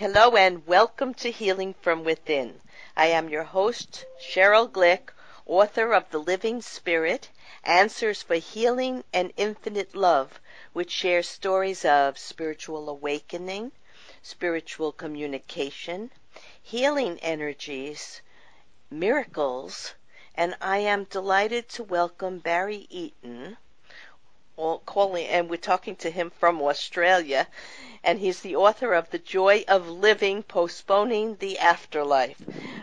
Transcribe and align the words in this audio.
Hello 0.00 0.34
and 0.34 0.66
welcome 0.66 1.12
to 1.20 1.30
Healing 1.30 1.74
from 1.74 2.04
Within. 2.04 2.62
I 2.96 3.08
am 3.08 3.28
your 3.28 3.42
host, 3.42 4.06
Cheryl 4.18 4.66
Glick, 4.66 5.12
author 5.44 5.92
of 5.92 6.08
The 6.08 6.16
Living 6.16 6.62
Spirit 6.62 7.28
Answers 7.64 8.22
for 8.22 8.36
Healing 8.36 9.04
and 9.12 9.30
Infinite 9.36 9.94
Love, 9.94 10.40
which 10.72 10.90
shares 10.90 11.28
stories 11.28 11.84
of 11.84 12.16
spiritual 12.16 12.88
awakening, 12.88 13.72
spiritual 14.22 14.92
communication, 14.92 16.10
healing 16.62 17.18
energies, 17.20 18.22
miracles, 18.88 19.92
and 20.34 20.56
I 20.62 20.78
am 20.78 21.04
delighted 21.04 21.68
to 21.76 21.84
welcome 21.84 22.38
Barry 22.38 22.86
Eaton 22.88 23.58
calling, 24.56 25.26
and 25.26 25.48
we're 25.48 25.56
talking 25.56 25.96
to 25.96 26.10
him 26.10 26.30
from 26.30 26.60
Australia, 26.60 27.46
and 28.02 28.18
he's 28.18 28.40
the 28.40 28.56
author 28.56 28.94
of 28.94 29.10
The 29.10 29.18
Joy 29.18 29.64
of 29.68 29.88
Living 29.88 30.42
Postponing 30.42 31.36
the 31.36 31.58
Afterlife. 31.58 32.42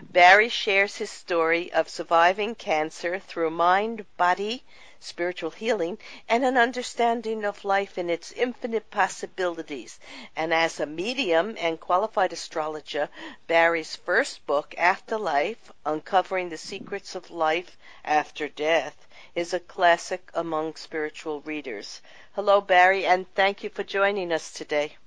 Barry 0.10 0.50
shares 0.50 0.96
his 0.96 1.10
story 1.10 1.72
of 1.74 1.90
surviving 1.90 2.56
cancer 2.56 3.20
through 3.20 3.50
mind, 3.50 4.06
body, 4.18 4.64
spiritual 5.00 5.52
healing, 5.52 5.98
and 6.28 6.44
an 6.44 6.58
understanding 6.58 7.44
of 7.46 7.64
life 7.64 7.98
in 7.98 8.10
its 8.10 8.32
infinite 8.32 8.90
possibilities. 8.90 10.00
And 10.36 10.54
as 10.54 10.80
a 10.80 10.86
medium 10.86 11.56
and 11.60 11.80
qualified 11.80 12.34
astrologer, 12.34 13.10
Barry's 13.46 13.96
first 13.96 14.46
book, 14.48 14.74
Afterlife 14.78 15.72
Uncovering 15.86 16.50
the 16.50 16.58
Secrets 16.58 17.14
of 17.14 17.30
Life 17.30 17.78
After 18.04 18.48
Death, 18.48 19.07
is 19.38 19.54
a 19.54 19.60
classic 19.60 20.32
among 20.34 20.74
spiritual 20.74 21.42
readers. 21.42 22.02
Hello, 22.34 22.60
Barry, 22.60 23.06
and 23.06 23.32
thank 23.36 23.64
you 23.64 23.70
for 23.70 23.84
joining 23.84 24.32
us 24.32 24.52
today. 24.52 24.98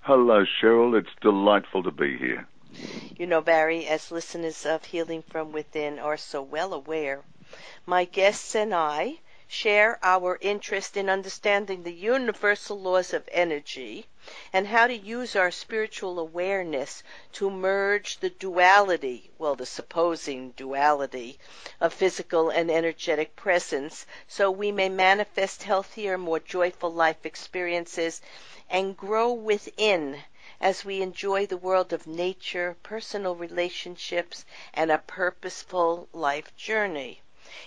Hello, 0.00 0.44
Cheryl. 0.44 0.94
It's 0.94 1.08
delightful 1.22 1.82
to 1.82 1.90
be 1.90 2.18
here. 2.18 2.46
You 3.16 3.26
know, 3.26 3.40
Barry, 3.40 3.86
as 3.86 4.12
listeners 4.12 4.66
of 4.66 4.84
Healing 4.84 5.22
from 5.22 5.52
Within 5.52 5.98
are 5.98 6.18
so 6.18 6.42
well 6.42 6.74
aware, 6.74 7.22
my 7.86 8.04
guests 8.04 8.54
and 8.54 8.74
I 8.74 9.20
share 9.48 9.98
our 10.02 10.36
interest 10.40 10.96
in 10.96 11.08
understanding 11.08 11.82
the 11.82 11.92
universal 11.92 12.80
laws 12.80 13.12
of 13.12 13.28
energy 13.30 14.04
and 14.52 14.66
how 14.66 14.86
to 14.88 14.96
use 14.96 15.36
our 15.36 15.52
spiritual 15.52 16.18
awareness 16.18 17.02
to 17.32 17.48
merge 17.48 18.18
the 18.18 18.30
duality, 18.30 19.30
well, 19.38 19.54
the 19.54 19.64
supposing 19.64 20.50
duality, 20.52 21.38
of 21.80 21.94
physical 21.94 22.50
and 22.50 22.70
energetic 22.70 23.36
presence 23.36 24.04
so 24.26 24.50
we 24.50 24.72
may 24.72 24.88
manifest 24.88 25.62
healthier, 25.62 26.18
more 26.18 26.40
joyful 26.40 26.92
life 26.92 27.24
experiences 27.24 28.20
and 28.68 28.96
grow 28.96 29.32
within 29.32 30.20
as 30.60 30.84
we 30.84 31.02
enjoy 31.02 31.46
the 31.46 31.56
world 31.56 31.92
of 31.92 32.06
nature, 32.06 32.76
personal 32.82 33.36
relationships, 33.36 34.44
and 34.74 34.90
a 34.90 34.98
purposeful 34.98 36.08
life 36.12 36.54
journey. 36.56 37.20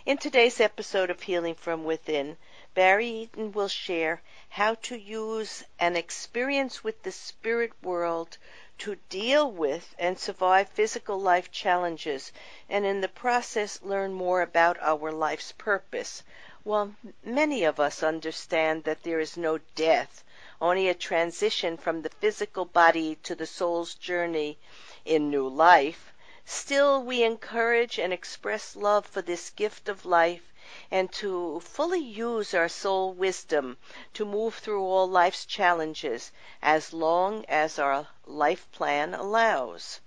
In 0.06 0.20
today's 0.20 0.60
episode 0.60 1.10
of 1.10 1.24
Healing 1.24 1.56
from 1.56 1.84
Within, 1.84 2.38
Barry 2.76 3.08
Eaton 3.08 3.52
will 3.52 3.68
share 3.68 4.22
how 4.50 4.76
to 4.76 4.96
use 4.96 5.64
an 5.80 5.96
experience 5.96 6.84
with 6.84 7.02
the 7.02 7.12
spirit 7.12 7.72
world 7.82 8.38
to 8.78 8.98
deal 9.10 9.50
with 9.52 9.96
and 9.98 10.20
survive 10.20 10.70
physical 10.70 11.20
life 11.20 11.52
challenges, 11.52 12.32
and 12.70 12.86
in 12.86 13.02
the 13.02 13.08
process 13.08 13.82
learn 13.82 14.14
more 14.14 14.44
about 14.44 14.78
our 14.80 15.12
life's 15.12 15.54
purpose. 15.54 16.22
Well, 16.64 16.94
many 17.24 17.64
of 17.64 17.80
us 17.80 18.04
understand 18.04 18.84
that 18.84 19.02
there 19.02 19.20
is 19.20 19.38
no 19.38 19.58
death, 19.74 20.24
only 20.62 20.88
a 20.88 20.94
transition 20.94 21.78
from 21.78 22.04
the 22.04 22.10
physical 22.10 22.66
body 22.66 23.16
to 23.24 23.34
the 23.34 23.48
soul's 23.48 23.96
journey 23.96 24.60
in 25.04 25.32
new 25.32 25.48
life. 25.48 26.14
Still, 26.52 27.02
we 27.04 27.24
encourage 27.24 28.00
and 28.00 28.12
express 28.12 28.76
love 28.76 29.06
for 29.06 29.22
this 29.22 29.50
gift 29.52 29.88
of 29.88 30.06
life 30.06 30.52
and 30.90 31.12
to 31.14 31.60
fully 31.60 32.00
use 32.00 32.54
our 32.56 32.70
soul 32.70 33.12
wisdom 33.14 33.78
to 34.16 34.26
move 34.26 34.56
through 34.56 34.84
all 34.84 35.08
life's 35.08 35.46
challenges 35.46 36.32
as 36.62 36.92
long 36.94 37.46
as 37.48 37.78
our 37.80 38.08
life 38.26 38.72
plan 38.72 39.14
allows. 39.16 40.00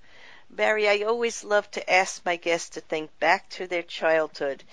Barry, 0.50 0.88
I 0.88 1.02
always 1.04 1.42
love 1.44 1.68
to 1.72 1.92
ask 1.92 2.24
my 2.24 2.36
guests 2.36 2.70
to 2.70 2.80
think 2.80 3.16
back 3.20 3.48
to 3.50 3.66
their 3.68 3.82
childhood 3.82 4.64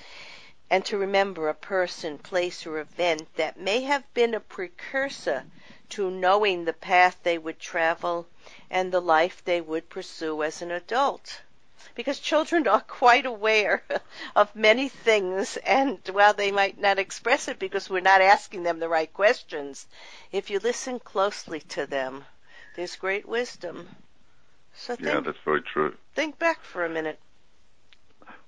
and 0.72 0.84
to 0.86 0.98
remember 0.98 1.50
a 1.50 1.56
person, 1.56 2.18
place, 2.20 2.66
or 2.66 2.80
event 2.80 3.36
that 3.36 3.60
may 3.60 3.82
have 3.82 4.12
been 4.16 4.34
a 4.34 4.40
precursor 4.40 5.46
to 5.90 6.10
knowing 6.12 6.66
the 6.66 6.74
path 6.74 7.18
they 7.24 7.38
would 7.38 7.60
travel 7.60 8.28
and 8.70 8.92
the 8.92 9.02
life 9.02 9.44
they 9.44 9.62
would 9.62 9.90
pursue 9.90 10.42
as 10.44 10.62
an 10.64 10.72
adult 10.72 11.42
because 11.96 12.20
children 12.20 12.68
are 12.68 12.82
quite 12.82 13.26
aware 13.26 13.84
of 14.36 14.56
many 14.56 14.90
things, 14.90 15.58
and 15.58 16.00
while 16.12 16.34
they 16.34 16.52
might 16.52 16.80
not 16.80 17.00
express 17.00 17.48
it 17.48 17.60
because 17.60 17.90
we're 17.90 18.00
not 18.00 18.22
asking 18.22 18.64
them 18.64 18.80
the 18.80 18.90
right 18.90 19.12
questions, 19.14 19.88
if 20.32 20.50
you 20.50 20.60
listen 20.60 21.00
closely 21.00 21.62
to 21.62 21.86
them, 21.86 22.24
there's 22.76 22.96
great 22.96 23.28
wisdom. 23.28 23.88
So 24.76 24.96
think, 24.96 25.08
yeah, 25.08 25.20
that's 25.20 25.38
very 25.44 25.62
true. 25.62 25.96
Think 26.16 26.40
back 26.40 26.64
for 26.64 26.86
a 26.86 26.90
minute. 26.90 27.20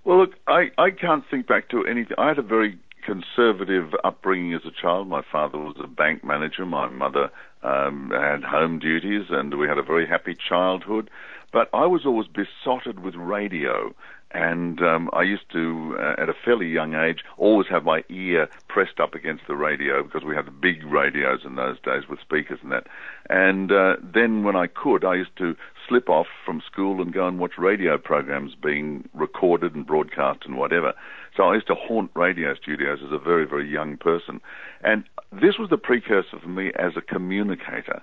Well, 0.03 0.19
look, 0.19 0.35
I, 0.47 0.71
I 0.77 0.91
can't 0.91 1.23
think 1.29 1.47
back 1.47 1.69
to 1.69 1.85
anything. 1.85 2.15
I 2.17 2.29
had 2.29 2.39
a 2.39 2.43
very 2.43 2.79
conservative 3.05 3.93
upbringing 4.03 4.53
as 4.53 4.61
a 4.65 4.71
child. 4.71 5.07
My 5.07 5.23
father 5.31 5.57
was 5.57 5.75
a 5.83 5.87
bank 5.87 6.23
manager. 6.23 6.65
My 6.65 6.89
mother 6.89 7.31
um, 7.63 8.11
had 8.11 8.43
home 8.43 8.79
duties, 8.79 9.25
and 9.29 9.57
we 9.57 9.67
had 9.67 9.77
a 9.77 9.83
very 9.83 10.07
happy 10.07 10.35
childhood. 10.35 11.09
But 11.51 11.69
I 11.73 11.85
was 11.85 12.05
always 12.05 12.27
besotted 12.27 13.01
with 13.01 13.15
radio, 13.15 13.93
and 14.31 14.81
um, 14.81 15.09
I 15.11 15.23
used 15.23 15.51
to, 15.51 15.97
uh, 15.99 16.21
at 16.21 16.29
a 16.29 16.33
fairly 16.33 16.67
young 16.67 16.95
age, 16.95 17.25
always 17.37 17.67
have 17.67 17.83
my 17.83 18.03
ear 18.09 18.49
pressed 18.69 19.01
up 19.01 19.13
against 19.13 19.47
the 19.47 19.55
radio 19.55 20.03
because 20.03 20.23
we 20.23 20.35
had 20.35 20.47
the 20.47 20.51
big 20.51 20.83
radios 20.85 21.41
in 21.43 21.55
those 21.55 21.77
days 21.81 22.07
with 22.09 22.21
speakers 22.21 22.59
and 22.63 22.71
that. 22.71 22.87
And 23.29 23.71
uh, 23.71 23.97
then, 24.01 24.43
when 24.43 24.55
I 24.55 24.67
could, 24.67 25.03
I 25.03 25.15
used 25.15 25.35
to 25.39 25.55
slip 25.87 26.09
off 26.09 26.27
from 26.45 26.61
school 26.65 27.01
and 27.01 27.11
go 27.11 27.27
and 27.27 27.37
watch 27.37 27.57
radio 27.57 27.97
programs 27.97 28.55
being 28.55 29.09
recorded 29.13 29.75
and 29.75 29.85
broadcast 29.85 30.45
and 30.45 30.57
whatever. 30.57 30.93
So 31.35 31.43
I 31.43 31.55
used 31.55 31.67
to 31.67 31.75
haunt 31.75 32.11
radio 32.13 32.55
studios 32.55 32.99
as 33.05 33.11
a 33.11 33.17
very, 33.17 33.45
very 33.45 33.69
young 33.69 33.97
person. 33.97 34.39
And 34.83 35.03
this 35.31 35.57
was 35.59 35.69
the 35.69 35.77
precursor 35.77 36.39
for 36.41 36.47
me 36.47 36.71
as 36.77 36.93
a 36.95 37.01
communicator. 37.01 38.01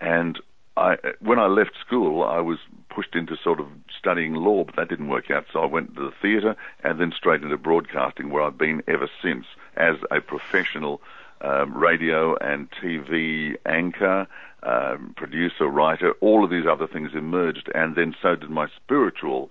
And 0.00 0.38
I, 0.76 0.96
when 1.20 1.38
I 1.38 1.46
left 1.46 1.72
school, 1.86 2.24
I 2.24 2.40
was 2.40 2.58
pushed 2.88 3.14
into 3.14 3.36
sort 3.36 3.60
of 3.60 3.66
studying 3.96 4.34
law, 4.34 4.64
but 4.64 4.76
that 4.76 4.88
didn't 4.88 5.08
work 5.08 5.30
out. 5.30 5.46
So 5.52 5.60
I 5.60 5.66
went 5.66 5.94
to 5.94 6.02
the 6.02 6.12
theatre 6.20 6.56
and 6.82 7.00
then 7.00 7.12
straight 7.16 7.42
into 7.42 7.56
broadcasting, 7.56 8.30
where 8.30 8.42
I've 8.42 8.58
been 8.58 8.82
ever 8.88 9.08
since 9.22 9.46
as 9.76 9.96
a 10.10 10.20
professional 10.20 11.00
um, 11.40 11.76
radio 11.76 12.36
and 12.36 12.68
TV 12.70 13.56
anchor, 13.66 14.26
um, 14.62 15.14
producer, 15.16 15.66
writer. 15.66 16.12
All 16.20 16.44
of 16.44 16.50
these 16.50 16.66
other 16.66 16.86
things 16.86 17.10
emerged, 17.14 17.70
and 17.74 17.94
then 17.94 18.14
so 18.20 18.36
did 18.36 18.50
my 18.50 18.68
spiritual. 18.76 19.50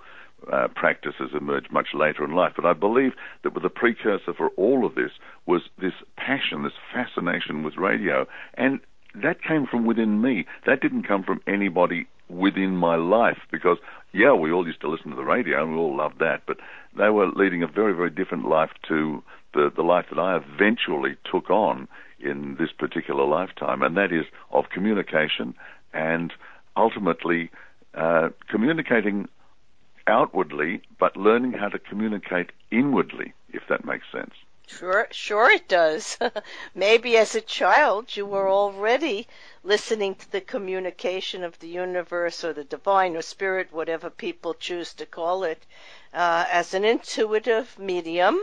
Uh, 0.52 0.68
practices 0.68 1.30
emerged 1.34 1.72
much 1.72 1.94
later 1.94 2.26
in 2.26 2.32
life. 2.32 2.52
But 2.54 2.66
I 2.66 2.74
believe 2.74 3.14
that 3.44 3.54
the 3.54 3.70
precursor 3.70 4.34
for 4.34 4.50
all 4.58 4.86
of 4.86 4.94
this 4.94 5.12
was 5.46 5.62
this 5.78 5.94
passion, 6.18 6.64
this 6.64 6.74
fascination 6.94 7.64
with 7.64 7.78
radio. 7.78 8.28
And 8.56 8.82
that 9.16 9.44
came 9.44 9.66
from 9.66 9.86
within 9.86 10.22
me. 10.22 10.46
That 10.66 10.82
didn't 10.82 11.04
come 11.08 11.24
from 11.24 11.42
anybody 11.48 12.08
within 12.30 12.76
my 12.76 12.96
life 12.96 13.38
because, 13.52 13.78
yeah, 14.12 14.34
we 14.34 14.52
all 14.52 14.66
used 14.66 14.82
to 14.82 14.90
listen 14.90 15.12
to 15.12 15.16
the 15.16 15.24
radio 15.24 15.62
and 15.62 15.74
we 15.74 15.80
all 15.80 15.96
loved 15.96 16.20
that, 16.20 16.42
but 16.48 16.58
they 16.98 17.10
were 17.10 17.28
leading 17.28 17.64
a 17.64 17.68
very, 17.68 17.94
very 17.94 18.10
different 18.10 18.48
life 18.48 18.72
to 18.88 19.24
the, 19.54 19.72
the 19.76 19.84
life 19.84 20.06
that 20.10 20.20
I 20.20 20.38
eventually 20.38 21.16
took 21.32 21.50
on 21.50 21.88
in 22.20 22.56
this 22.58 22.72
particular 22.72 23.26
lifetime, 23.26 23.82
and 23.82 23.98
that 23.98 24.12
is 24.12 24.26
of 24.52 24.66
communication 24.74 25.54
and 25.94 26.34
ultimately 26.76 27.52
uh, 27.94 28.30
communicating 28.50 29.28
outwardly, 30.08 30.82
but 31.00 31.16
learning 31.16 31.54
how 31.54 31.70
to 31.70 31.80
communicate 31.80 32.52
inwardly, 32.72 33.34
if 33.50 33.62
that 33.70 33.86
makes 33.86 34.06
sense. 34.12 34.34
Sure, 34.66 35.08
sure 35.12 35.52
it 35.52 35.68
does. 35.68 36.18
Maybe 36.74 37.18
as 37.18 37.36
a 37.36 37.42
child 37.42 38.16
you 38.16 38.26
were 38.26 38.50
already 38.50 39.28
listening 39.64 40.16
to 40.16 40.32
the 40.32 40.42
communication 40.42 41.44
of 41.44 41.60
the 41.60 41.68
universe 41.68 42.44
or 42.44 42.54
the 42.54 42.64
divine 42.64 43.16
or 43.16 43.22
spirit, 43.22 43.72
whatever 43.72 44.10
people 44.10 44.54
choose 44.54 44.94
to 44.96 45.06
call 45.06 45.44
it, 45.44 45.66
uh, 46.14 46.46
as 46.50 46.74
an 46.74 46.86
intuitive 46.86 47.78
medium. 47.78 48.40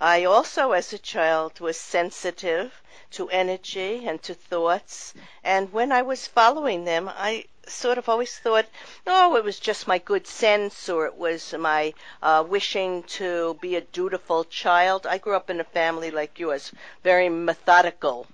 I 0.00 0.24
also, 0.24 0.72
as 0.72 0.92
a 0.92 0.98
child, 0.98 1.60
was 1.60 1.78
sensitive 1.78 2.82
to 3.12 3.28
energy 3.30 4.06
and 4.06 4.22
to 4.24 4.34
thoughts, 4.34 5.14
and 5.42 5.72
when 5.72 5.90
I 5.92 6.02
was 6.02 6.26
following 6.26 6.84
them, 6.84 7.08
I 7.08 7.46
sort 7.68 7.98
of 7.98 8.08
always 8.08 8.38
thought, 8.38 8.66
oh, 9.06 9.36
it 9.36 9.44
was 9.44 9.58
just 9.60 9.86
my 9.86 9.98
good 9.98 10.26
sense 10.26 10.88
or 10.88 11.06
it 11.06 11.14
was 11.16 11.52
my 11.54 11.94
uh, 12.22 12.44
wishing 12.46 13.02
to 13.04 13.54
be 13.60 13.76
a 13.76 13.80
dutiful 13.80 14.44
child. 14.44 15.06
I 15.06 15.18
grew 15.18 15.34
up 15.36 15.50
in 15.50 15.60
a 15.60 15.64
family 15.64 16.10
like 16.10 16.38
yours, 16.38 16.72
very 17.02 17.28
methodical 17.28 18.26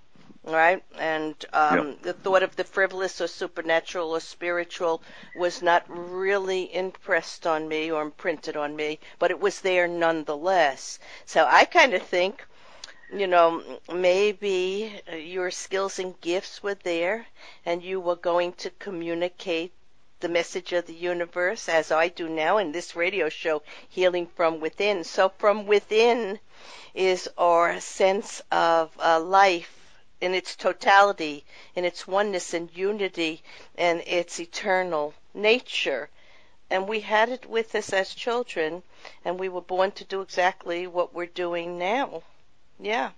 right? 0.44 0.82
And 0.99 1.34
um, 1.52 1.87
Yep. 1.88 2.02
the 2.02 2.12
thought 2.12 2.43
of 2.43 2.55
the 2.56 2.64
frivolous 2.64 3.20
or 3.20 3.26
supernatural 3.29 4.11
or 4.11 4.20
spiritual 4.20 5.02
was 5.35 5.62
not 5.62 5.85
really 5.88 6.73
impressed 6.75 7.46
on 7.46 7.69
me 7.69 7.90
or 7.90 8.02
imprinted 8.02 8.56
on 8.56 8.75
me, 8.76 8.99
but 9.19 9.31
it 9.31 9.40
was 9.40 9.61
there 9.61 9.87
nonetheless. 9.88 10.99
So 11.26 11.46
I 11.49 11.64
kind 11.64 11.94
of 11.94 12.02
think, 12.02 12.44
you 13.14 13.26
know, 13.26 13.62
maybe 13.93 14.91
uh, 15.12 15.17
your 15.17 15.50
skills 15.50 15.99
and 15.99 16.19
gifts 16.23 16.62
were 16.62 16.75
there 16.75 17.26
and 17.67 17.82
you 17.82 18.00
were 18.00 18.17
going 18.17 18.55
to 18.55 18.70
communicate 18.70 19.70
the 20.20 20.29
message 20.31 20.73
of 20.73 20.87
the 20.87 20.94
universe 20.94 21.69
as 21.69 21.93
I 21.93 22.09
do 22.09 22.29
now 22.29 22.56
in 22.56 22.73
this 22.73 22.97
radio 22.97 23.29
show, 23.29 23.62
Healing 23.88 24.29
from 24.29 24.61
Within. 24.61 25.05
So 25.05 25.29
from 25.29 25.67
within 25.67 26.38
is 26.94 27.29
our 27.37 27.81
sense 27.81 28.41
of 28.50 28.91
uh, 28.99 29.20
life 29.20 29.99
in 30.23 30.35
its 30.35 30.56
totality, 30.56 31.44
in 31.75 31.85
its 31.85 32.06
oneness 32.06 32.55
and 32.55 32.75
unity, 32.75 33.43
and 33.76 34.00
its 34.06 34.41
eternal 34.41 35.12
nature. 35.35 36.09
And 36.70 36.88
we 36.88 37.00
had 37.00 37.29
it 37.29 37.44
with 37.44 37.75
us 37.75 37.93
as 37.93 38.14
children, 38.14 38.82
and 39.23 39.38
we 39.38 39.50
were 39.50 39.61
born 39.61 39.91
to 39.93 40.05
do 40.05 40.23
exactly 40.23 40.87
what 40.87 41.12
we're 41.12 41.26
doing 41.26 41.79
now. 41.79 42.23
Yeah. 42.82 43.11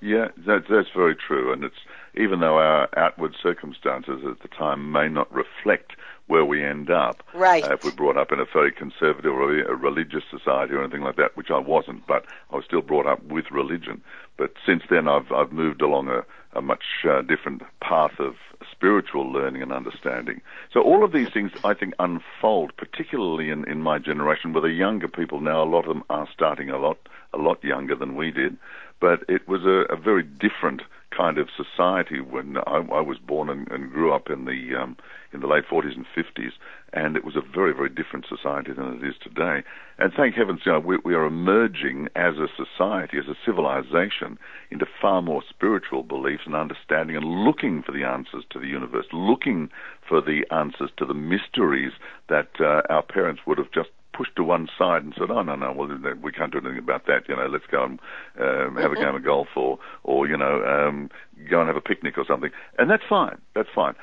Yeah, 0.00 0.28
that, 0.46 0.64
that's 0.70 0.88
very 0.96 1.14
true. 1.14 1.52
And 1.52 1.62
it's 1.64 1.74
even 2.14 2.40
though 2.40 2.56
our 2.56 2.88
outward 2.96 3.34
circumstances 3.40 4.22
at 4.28 4.40
the 4.40 4.48
time 4.48 4.90
may 4.90 5.08
not 5.08 5.30
reflect 5.32 5.92
where 6.26 6.44
we 6.44 6.64
end 6.64 6.90
up, 6.90 7.22
Right. 7.34 7.64
uh, 7.64 7.74
if 7.74 7.84
we're 7.84 7.90
brought 7.90 8.16
up 8.16 8.32
in 8.32 8.38
a 8.40 8.44
very 8.44 8.72
conservative 8.72 9.32
or 9.32 9.60
a 9.60 9.74
religious 9.74 10.22
society 10.30 10.74
or 10.74 10.82
anything 10.82 11.02
like 11.02 11.16
that, 11.16 11.36
which 11.36 11.50
I 11.50 11.58
wasn't, 11.58 12.06
but 12.06 12.24
I 12.50 12.56
was 12.56 12.64
still 12.64 12.82
brought 12.82 13.06
up 13.06 13.22
with 13.24 13.50
religion. 13.50 14.00
But 14.36 14.54
since 14.64 14.82
then, 14.88 15.08
I've 15.08 15.30
I've 15.32 15.52
moved 15.52 15.82
along 15.82 16.08
a, 16.08 16.24
a 16.52 16.62
much 16.62 16.84
uh, 17.08 17.22
different 17.22 17.62
path 17.80 18.18
of 18.18 18.34
spiritual 18.70 19.30
learning 19.30 19.62
and 19.62 19.72
understanding. 19.72 20.40
So 20.72 20.82
all 20.82 21.04
of 21.04 21.12
these 21.12 21.30
things, 21.30 21.52
I 21.64 21.74
think, 21.74 21.94
unfold, 21.98 22.76
particularly 22.76 23.50
in, 23.50 23.68
in 23.68 23.80
my 23.80 23.98
generation, 23.98 24.52
where 24.52 24.62
the 24.62 24.70
younger 24.70 25.08
people 25.08 25.40
now, 25.40 25.62
a 25.62 25.64
lot 25.64 25.80
of 25.80 25.88
them 25.88 26.04
are 26.10 26.28
starting 26.32 26.70
a 26.70 26.78
lot 26.78 26.98
a 27.32 27.38
lot 27.38 27.62
younger 27.62 27.94
than 27.94 28.16
we 28.16 28.32
did, 28.32 28.56
but 28.98 29.22
it 29.28 29.46
was 29.46 29.64
a, 29.64 29.92
a 29.92 29.96
very 29.96 30.24
different 30.24 30.82
kind 31.20 31.36
of 31.36 31.48
society 31.54 32.20
when 32.20 32.56
I, 32.66 32.76
I 32.76 33.00
was 33.00 33.18
born 33.18 33.50
and, 33.50 33.70
and 33.70 33.92
grew 33.92 34.12
up 34.12 34.30
in 34.30 34.46
the 34.46 34.80
um, 34.80 34.96
in 35.32 35.40
the 35.40 35.46
late 35.46 35.64
40s 35.70 35.94
and 35.94 36.06
50s, 36.16 36.52
and 36.92 37.16
it 37.16 37.24
was 37.24 37.36
a 37.36 37.42
very 37.42 37.74
very 37.74 37.90
different 37.90 38.24
society 38.26 38.72
than 38.72 38.86
it 38.94 39.06
is 39.06 39.16
today. 39.22 39.62
And 39.98 40.12
thank 40.16 40.34
heavens, 40.34 40.60
you 40.64 40.72
know, 40.72 40.80
we, 40.80 40.96
we 41.04 41.14
are 41.14 41.26
emerging 41.26 42.08
as 42.16 42.34
a 42.38 42.48
society, 42.56 43.18
as 43.18 43.28
a 43.28 43.36
civilization, 43.44 44.38
into 44.70 44.86
far 45.00 45.20
more 45.20 45.42
spiritual 45.46 46.02
beliefs 46.02 46.44
and 46.46 46.54
understanding, 46.54 47.16
and 47.16 47.44
looking 47.44 47.82
for 47.82 47.92
the 47.92 48.04
answers 48.04 48.44
to 48.50 48.58
the 48.58 48.66
universe, 48.66 49.06
looking 49.12 49.68
for 50.08 50.22
the 50.22 50.46
answers 50.50 50.90
to 50.96 51.04
the 51.04 51.14
mysteries 51.14 51.92
that 52.30 52.48
uh, 52.60 52.80
our 52.88 53.02
parents 53.02 53.42
would 53.46 53.58
have 53.58 53.70
just 53.72 53.90
pushed 54.12 54.36
to 54.36 54.44
one 54.44 54.68
side 54.78 55.02
and 55.02 55.14
said, 55.18 55.30
"Oh 55.30 55.42
no, 55.42 55.54
no, 55.54 55.72
well 55.72 55.88
we 56.20 56.32
can't 56.32 56.52
do 56.52 56.58
anything 56.58 56.78
about 56.78 57.06
that. 57.06 57.28
You 57.28 57.36
know, 57.36 57.46
let's 57.46 57.66
go 57.66 57.84
and 57.84 58.00
um, 58.38 58.76
have 58.76 58.92
a 58.92 58.96
game 58.96 59.14
of 59.14 59.24
golf, 59.24 59.48
or 59.56 59.78
or 60.02 60.26
you 60.26 60.36
know, 60.36 60.64
um, 60.64 61.10
go 61.48 61.60
and 61.60 61.68
have 61.68 61.76
a 61.76 61.80
picnic 61.80 62.18
or 62.18 62.24
something." 62.26 62.50
And 62.78 62.90
that's 62.90 63.04
fine. 63.08 63.38
That's 63.54 63.68
fine. 63.74 63.94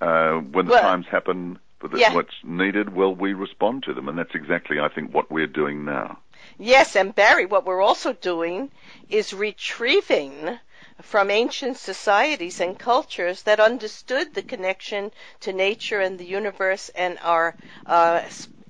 Uh, 0.00 0.38
when 0.38 0.66
the 0.66 0.72
Well, 0.72 0.82
times 0.82 1.06
happen, 1.10 1.58
for 1.78 1.88
the, 1.88 1.98
yeah. 1.98 2.14
what's 2.14 2.34
needed, 2.42 2.94
well, 2.94 3.14
we 3.14 3.32
respond 3.32 3.84
to 3.84 3.94
them, 3.94 4.08
and 4.08 4.18
that's 4.18 4.34
exactly, 4.34 4.80
I 4.80 4.88
think, 4.88 5.14
what 5.14 5.30
we're 5.30 5.46
doing 5.46 5.84
now. 5.84 6.18
Yes, 6.58 6.96
and 6.96 7.14
Barry, 7.14 7.46
what 7.46 7.64
we're 7.64 7.80
also 7.82 8.12
doing 8.12 8.70
is 9.08 9.32
retrieving 9.32 10.58
from 11.02 11.30
ancient 11.30 11.76
societies 11.76 12.60
and 12.60 12.78
cultures 12.78 13.42
that 13.42 13.60
understood 13.60 14.34
the 14.34 14.42
connection 14.42 15.10
to 15.40 15.52
nature 15.52 16.00
and 16.00 16.18
the 16.18 16.24
universe 16.24 16.88
and 16.90 17.18
our 17.22 17.56
uh, 17.86 18.22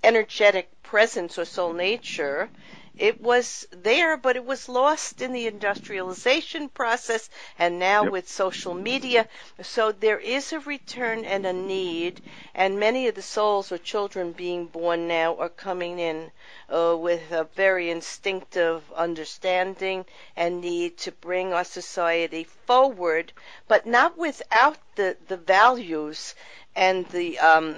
energetic 0.03 0.69
presence 0.95 1.39
or 1.41 1.45
soul 1.45 1.73
nature. 1.73 2.49
It 2.97 3.21
was 3.21 3.67
there, 3.73 4.17
but 4.17 4.37
it 4.37 4.45
was 4.45 4.69
lost 4.69 5.21
in 5.21 5.33
the 5.33 5.49
industrialization 5.49 6.69
process 6.69 7.29
and 7.59 7.81
now 7.81 8.05
Yep. 8.05 8.13
with 8.13 8.29
social 8.29 8.75
media. 8.75 9.27
So 9.61 9.91
there 9.91 10.21
is 10.21 10.53
a 10.53 10.61
return 10.61 11.25
and 11.25 11.45
a 11.47 11.53
need, 11.53 12.21
and 12.55 12.79
many 12.79 13.09
of 13.09 13.17
the 13.17 13.23
souls 13.23 13.73
or 13.73 13.79
children 13.79 14.31
being 14.31 14.67
born 14.67 15.09
now 15.09 15.35
are 15.39 15.49
coming 15.49 15.99
in 15.99 16.31
uh, 16.73 16.97
with 16.97 17.33
a 17.33 17.49
very 17.57 17.91
instinctive 17.91 18.81
understanding 18.93 20.07
and 20.37 20.61
need 20.61 20.97
to 20.99 21.11
bring 21.11 21.53
our 21.53 21.65
society 21.65 22.45
forward, 22.45 23.33
but 23.67 23.85
not 23.85 24.17
without 24.17 24.79
the, 24.95 25.17
the 25.27 25.37
values 25.37 26.37
and 26.77 27.05
the 27.09 27.39
um, 27.41 27.75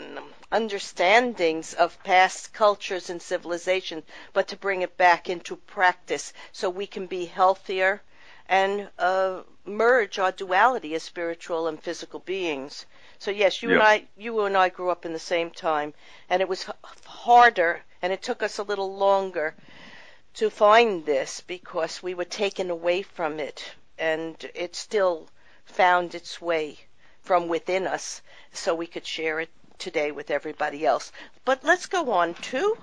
understandings 0.53 1.75
of 1.75 2.03
past 2.05 2.53
cultures 2.53 3.11
and 3.11 3.21
civilizations, 3.21 4.05
but 4.33 4.49
to 4.49 4.57
bring 4.57 4.83
it 4.83 4.97
back 4.97 5.29
into 5.29 5.57
practice 5.57 6.33
so 6.53 6.71
we 6.71 6.87
can 6.87 7.07
be 7.07 7.25
healthier 7.27 8.01
and 8.49 8.89
uh, 8.99 9.43
merge 9.65 10.19
our 10.19 10.31
duality 10.33 10.95
as 10.95 11.03
spiritual 11.03 11.67
and 11.67 11.83
physical 11.83 12.21
beings. 12.21 12.87
So 13.19 13.31
yes, 13.31 13.63
you 13.63 13.73
and 13.73 13.83
I, 13.83 14.05
you 14.17 14.41
and 14.43 14.57
I 14.57 14.69
grew 14.69 14.91
up 14.91 15.05
in 15.05 15.13
the 15.13 15.19
same 15.19 15.51
time, 15.51 15.95
and 16.31 16.41
it 16.41 16.49
was 16.49 16.69
h- 16.69 16.75
harder, 17.05 17.83
and 18.03 18.13
it 18.13 18.23
took 18.23 18.43
us 18.43 18.59
a 18.59 18.63
little 18.63 18.95
longer 18.95 19.55
to 20.35 20.51
find 20.51 21.05
this 21.05 21.41
because 21.41 22.03
we 22.03 22.15
were 22.15 22.25
taken 22.25 22.71
away 22.71 23.03
from 23.03 23.41
it, 23.41 23.73
and 23.99 24.49
it 24.55 24.77
still 24.77 25.29
found 25.65 26.15
its 26.15 26.41
way 26.41 26.79
from 27.23 27.49
within 27.49 27.87
us, 27.87 28.23
so 28.53 28.75
we 28.75 28.87
could 28.87 29.07
share 29.07 29.41
it 29.41 29.51
today 29.79 30.11
with 30.11 30.31
everybody 30.31 30.85
else. 30.85 31.13
But 31.45 31.65
let's 31.65 31.87
go 31.87 32.11
on 32.11 32.35
to, 32.35 32.77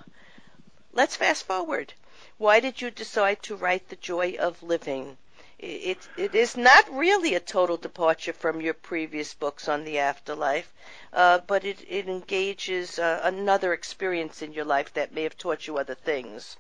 let's 0.94 1.16
fast 1.16 1.46
forward. 1.46 1.94
Why 2.38 2.60
did 2.60 2.82
you 2.82 2.92
decide 2.92 3.42
to 3.44 3.56
write 3.56 3.90
The 3.90 3.96
Joy 3.96 4.36
of 4.40 4.64
Living? 4.64 5.18
It, 5.60 6.10
it 6.18 6.36
is 6.36 6.58
not 6.58 6.92
really 6.92 7.36
a 7.36 7.40
total 7.40 7.78
departure 7.78 8.34
from 8.34 8.60
your 8.60 8.74
previous 8.74 9.34
books 9.34 9.70
on 9.70 9.86
the 9.86 10.00
afterlife, 10.00 10.74
uh, 11.14 11.40
but 11.48 11.64
it, 11.64 11.86
it 11.88 12.10
engages 12.10 13.00
uh, 13.00 13.22
another 13.24 13.72
experience 13.72 14.42
in 14.42 14.52
your 14.52 14.66
life 14.66 14.94
that 14.94 15.14
may 15.14 15.24
have 15.24 15.38
taught 15.38 15.66
you 15.66 15.78
other 15.78 15.96
things. 15.96 16.58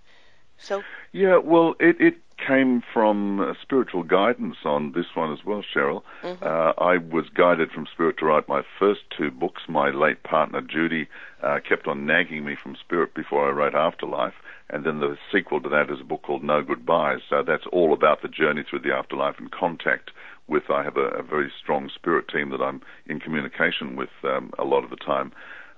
So, 0.57 0.83
Yeah, 1.11 1.37
well, 1.37 1.75
it, 1.81 1.99
it 1.99 2.15
came 2.45 2.83
from 2.93 3.39
uh, 3.39 3.53
spiritual 3.61 4.03
guidance 4.03 4.57
on 4.65 4.91
this 4.93 5.05
one 5.15 5.31
as 5.31 5.39
well, 5.45 5.63
Cheryl. 5.63 6.03
Uh, 6.41 6.73
I 6.77 6.97
was 6.97 7.25
guided 7.33 7.71
from 7.71 7.87
Spirit 7.91 8.17
to 8.19 8.25
write 8.25 8.47
my 8.47 8.63
first 8.79 9.01
two 9.15 9.31
books. 9.31 9.63
My 9.67 9.89
late 9.89 10.23
partner, 10.23 10.61
Judy, 10.61 11.07
uh, 11.41 11.59
kept 11.67 11.87
on 11.87 12.05
nagging 12.05 12.45
me 12.45 12.55
from 12.61 12.75
Spirit 12.75 13.13
before 13.13 13.47
I 13.47 13.51
wrote 13.51 13.75
Afterlife. 13.75 14.33
And 14.69 14.85
then 14.85 14.99
the 14.99 15.17
sequel 15.31 15.61
to 15.61 15.69
that 15.69 15.89
is 15.89 16.01
a 16.01 16.03
book 16.03 16.23
called 16.23 16.43
No 16.43 16.61
Goodbyes. 16.61 17.19
So 17.29 17.43
that's 17.45 17.65
all 17.71 17.93
about 17.93 18.21
the 18.21 18.27
journey 18.27 18.63
through 18.67 18.79
the 18.79 18.93
afterlife 18.93 19.35
and 19.37 19.51
contact 19.51 20.11
with. 20.47 20.63
I 20.69 20.83
have 20.83 20.97
a, 20.97 21.09
a 21.09 21.23
very 21.23 21.51
strong 21.61 21.89
spirit 21.93 22.27
team 22.27 22.49
that 22.49 22.61
I'm 22.61 22.81
in 23.05 23.19
communication 23.19 23.95
with 23.95 24.09
um, 24.23 24.51
a 24.57 24.63
lot 24.63 24.83
of 24.83 24.89
the 24.89 24.95
time. 24.95 25.31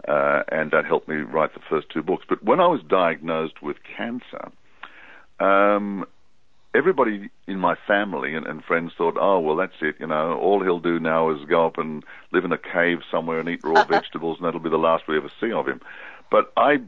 Uh, 0.08 0.44
and 0.50 0.72
that 0.72 0.86
helped 0.86 1.08
me 1.08 1.18
write 1.18 1.54
the 1.56 1.62
first 1.68 1.90
two 1.90 2.04
books. 2.04 2.26
But 2.30 2.44
when 2.44 2.60
I 2.60 2.68
was 2.68 2.82
diagnosed 2.88 3.62
with 3.62 3.78
cancer, 3.98 4.52
um, 5.40 6.06
everybody 6.76 7.30
in 7.48 7.60
my 7.60 7.76
family 7.88 8.36
and, 8.36 8.46
and 8.46 8.64
friends 8.64 8.92
thought, 8.98 9.18
oh, 9.20 9.40
well, 9.40 9.56
that's 9.56 9.82
it. 9.82 9.96
You 10.00 10.08
know, 10.08 10.38
all 10.38 10.62
he'll 10.62 10.80
do 10.80 11.00
now 11.00 11.32
is 11.32 11.44
go 11.46 11.66
up 11.66 11.78
and 11.78 12.04
live 12.32 12.46
in 12.46 12.52
a 12.52 12.58
cave 12.58 13.00
somewhere 13.10 13.40
and 13.40 13.50
eat 13.50 13.64
raw 13.64 13.84
vegetables, 13.90 14.38
and 14.38 14.46
that'll 14.46 14.60
be 14.60 14.70
the 14.70 14.78
last 14.78 15.08
we 15.08 15.18
ever 15.18 15.32
see 15.40 15.52
of 15.52 15.68
him. 15.68 15.82
But 16.30 16.52
I 16.58 16.82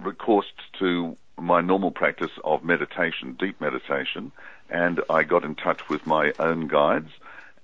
recourse 0.00 0.46
to 0.80 1.16
my 1.38 1.60
normal 1.60 1.90
practice 1.90 2.30
of 2.44 2.64
meditation, 2.64 3.36
deep 3.38 3.60
meditation, 3.60 4.32
and 4.70 5.00
I 5.08 5.22
got 5.22 5.44
in 5.44 5.54
touch 5.54 5.88
with 5.88 6.06
my 6.06 6.32
own 6.38 6.66
guides. 6.66 7.10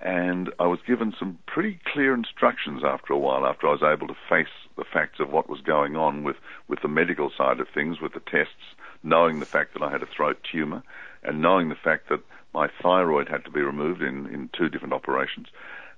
And 0.00 0.52
I 0.58 0.66
was 0.66 0.80
given 0.84 1.14
some 1.16 1.38
pretty 1.46 1.78
clear 1.84 2.12
instructions 2.12 2.82
after 2.84 3.12
a 3.12 3.18
while, 3.18 3.46
after 3.46 3.68
I 3.68 3.72
was 3.72 3.82
able 3.84 4.08
to 4.08 4.16
face 4.28 4.48
the 4.76 4.84
facts 4.84 5.20
of 5.20 5.32
what 5.32 5.48
was 5.48 5.60
going 5.60 5.94
on 5.96 6.24
with, 6.24 6.36
with 6.66 6.82
the 6.82 6.88
medical 6.88 7.30
side 7.30 7.60
of 7.60 7.68
things, 7.68 8.00
with 8.00 8.12
the 8.12 8.20
tests, 8.20 8.74
knowing 9.02 9.40
the 9.40 9.46
fact 9.46 9.74
that 9.74 9.82
I 9.82 9.90
had 9.90 10.02
a 10.02 10.06
throat 10.06 10.38
tumor, 10.50 10.82
and 11.22 11.40
knowing 11.40 11.68
the 11.68 11.74
fact 11.74 12.08
that 12.08 12.20
my 12.54 12.68
thyroid 12.82 13.28
had 13.28 13.44
to 13.44 13.50
be 13.50 13.62
removed 13.62 14.02
in, 14.02 14.26
in 14.26 14.50
two 14.56 14.68
different 14.68 14.92
operations. 14.92 15.48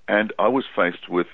And 0.07 0.31
I 0.39 0.47
was 0.47 0.65
faced 0.75 1.09
with 1.09 1.27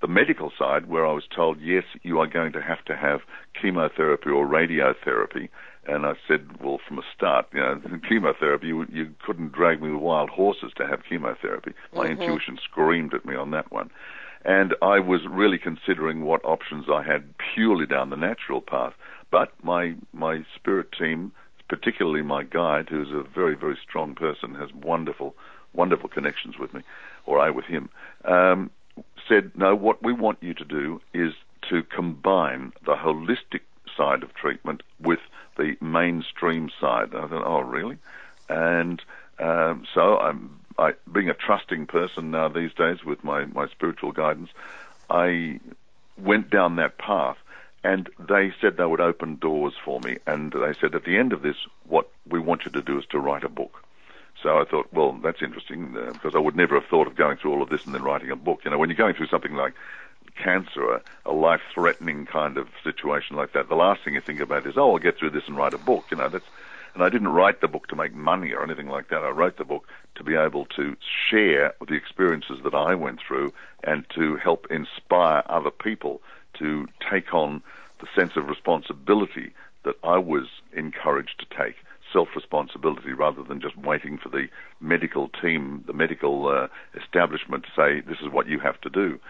the 0.00 0.06
medical 0.06 0.52
side 0.56 0.86
where 0.86 1.06
I 1.06 1.12
was 1.12 1.24
told, 1.34 1.60
yes, 1.60 1.84
you 2.02 2.20
are 2.20 2.26
going 2.26 2.52
to 2.52 2.62
have 2.62 2.84
to 2.84 2.96
have 2.96 3.20
chemotherapy 3.60 4.30
or 4.30 4.46
radiotherapy. 4.46 5.48
And 5.86 6.06
I 6.06 6.12
said, 6.28 6.62
well, 6.62 6.78
from 6.86 6.96
the 6.96 7.02
start, 7.16 7.46
you 7.52 7.60
know, 7.60 7.80
chemotherapy, 8.08 8.68
you, 8.68 8.86
you 8.92 9.14
couldn't 9.24 9.52
drag 9.52 9.82
me 9.82 9.90
with 9.90 10.02
wild 10.02 10.30
horses 10.30 10.72
to 10.76 10.86
have 10.86 11.00
chemotherapy. 11.08 11.72
My 11.92 12.06
mm-hmm. 12.06 12.22
intuition 12.22 12.58
screamed 12.62 13.14
at 13.14 13.24
me 13.24 13.34
on 13.34 13.50
that 13.52 13.72
one. 13.72 13.90
And 14.44 14.74
I 14.80 15.00
was 15.00 15.22
really 15.28 15.58
considering 15.58 16.22
what 16.22 16.44
options 16.44 16.86
I 16.92 17.02
had 17.02 17.34
purely 17.54 17.86
down 17.86 18.10
the 18.10 18.16
natural 18.16 18.60
path. 18.60 18.92
But 19.30 19.52
my, 19.62 19.94
my 20.12 20.44
spirit 20.54 20.92
team, 20.92 21.32
particularly 21.68 22.22
my 22.22 22.44
guide, 22.44 22.88
who's 22.88 23.10
a 23.10 23.22
very, 23.22 23.54
very 23.54 23.78
strong 23.82 24.14
person, 24.14 24.54
has 24.54 24.72
wonderful, 24.72 25.34
wonderful 25.72 26.08
connections 26.08 26.58
with 26.58 26.72
me, 26.72 26.82
or 27.26 27.38
I 27.38 27.50
with 27.50 27.66
him, 27.66 27.90
um, 28.24 28.70
said, 29.28 29.52
no, 29.54 29.74
what 29.74 30.02
we 30.02 30.12
want 30.12 30.38
you 30.40 30.54
to 30.54 30.64
do 30.64 31.00
is 31.12 31.34
to 31.68 31.82
combine 31.82 32.72
the 32.86 32.94
holistic 32.94 33.60
side 33.96 34.22
of 34.22 34.34
treatment 34.34 34.82
with 35.00 35.18
the 35.56 35.76
mainstream 35.80 36.70
side. 36.80 37.14
I 37.14 37.28
thought, 37.28 37.44
oh, 37.44 37.60
really? 37.60 37.98
And 38.48 39.02
um, 39.38 39.84
so 39.94 40.18
I'm 40.18 40.58
I, 40.78 40.92
being 41.12 41.28
a 41.28 41.34
trusting 41.34 41.86
person 41.86 42.30
now 42.30 42.48
these 42.48 42.72
days 42.72 43.04
with 43.04 43.24
my, 43.24 43.44
my 43.46 43.66
spiritual 43.68 44.12
guidance, 44.12 44.50
I 45.10 45.58
went 46.16 46.50
down 46.50 46.76
that 46.76 46.98
path 46.98 47.36
and 47.88 48.10
they 48.18 48.52
said 48.60 48.76
they 48.76 48.84
would 48.84 49.00
open 49.00 49.36
doors 49.36 49.72
for 49.82 49.98
me. 50.00 50.18
And 50.26 50.52
they 50.52 50.74
said, 50.78 50.94
at 50.94 51.04
the 51.04 51.16
end 51.16 51.32
of 51.32 51.40
this, 51.40 51.56
what 51.84 52.10
we 52.28 52.38
want 52.38 52.66
you 52.66 52.70
to 52.72 52.82
do 52.82 52.98
is 52.98 53.06
to 53.06 53.18
write 53.18 53.44
a 53.44 53.48
book. 53.48 53.82
So 54.42 54.58
I 54.58 54.64
thought, 54.64 54.92
well, 54.92 55.12
that's 55.12 55.40
interesting 55.40 55.96
uh, 55.96 56.12
because 56.12 56.34
I 56.34 56.38
would 56.38 56.54
never 56.54 56.78
have 56.78 56.88
thought 56.90 57.06
of 57.06 57.16
going 57.16 57.38
through 57.38 57.52
all 57.52 57.62
of 57.62 57.70
this 57.70 57.86
and 57.86 57.94
then 57.94 58.02
writing 58.02 58.30
a 58.30 58.36
book. 58.36 58.60
You 58.64 58.70
know, 58.70 58.78
when 58.78 58.90
you're 58.90 58.96
going 58.96 59.14
through 59.14 59.28
something 59.28 59.54
like 59.54 59.72
cancer, 60.36 61.00
a, 61.24 61.32
life-threatening 61.32 62.26
kind 62.26 62.58
of 62.58 62.68
situation 62.84 63.36
like 63.36 63.54
that, 63.54 63.70
the 63.70 63.74
last 63.74 64.04
thing 64.04 64.12
you 64.14 64.20
think 64.20 64.40
about 64.40 64.66
is, 64.66 64.76
oh, 64.76 64.92
I'll 64.92 64.98
get 64.98 65.16
through 65.16 65.30
this 65.30 65.44
and 65.46 65.56
write 65.56 65.72
a 65.72 65.78
book. 65.78 66.04
You 66.10 66.18
know, 66.18 66.28
that's 66.28 66.44
and 66.92 67.02
I 67.02 67.08
didn't 67.08 67.28
write 67.28 67.62
the 67.62 67.68
book 67.68 67.86
to 67.88 67.96
make 67.96 68.14
money 68.14 68.52
or 68.52 68.62
anything 68.62 68.88
like 68.88 69.08
that. 69.08 69.22
I 69.22 69.30
wrote 69.30 69.56
the 69.56 69.64
book 69.64 69.86
to 70.16 70.24
be 70.24 70.34
able 70.34 70.66
to 70.76 70.94
share 71.30 71.72
the 71.86 71.94
experiences 71.94 72.58
that 72.64 72.74
I 72.74 72.96
went 72.96 73.20
through 73.26 73.52
and 73.82 74.04
to 74.16 74.36
help 74.36 74.66
inspire 74.70 75.42
other 75.46 75.70
people 75.70 76.20
to 76.58 76.86
take 77.10 77.32
on 77.32 77.62
the 78.00 78.08
sense 78.14 78.36
of 78.36 78.48
responsibility 78.48 79.52
that 79.84 79.96
I 80.02 80.18
was 80.18 80.46
encouraged 80.72 81.38
to 81.40 81.56
take. 81.56 81.76
Self 82.12 82.28
responsibility 82.34 83.12
rather 83.12 83.42
than 83.42 83.60
just 83.60 83.76
waiting 83.76 84.18
for 84.18 84.30
the 84.30 84.48
medical 84.80 85.28
team, 85.28 85.84
the 85.86 85.92
medical 85.92 86.48
uh, 86.48 86.68
establishment 86.98 87.64
to 87.64 87.70
say, 87.76 88.00
this 88.00 88.20
is 88.20 88.32
what 88.32 88.48
you 88.48 88.58
have 88.60 88.80
to 88.80 88.90
do. 88.90 89.20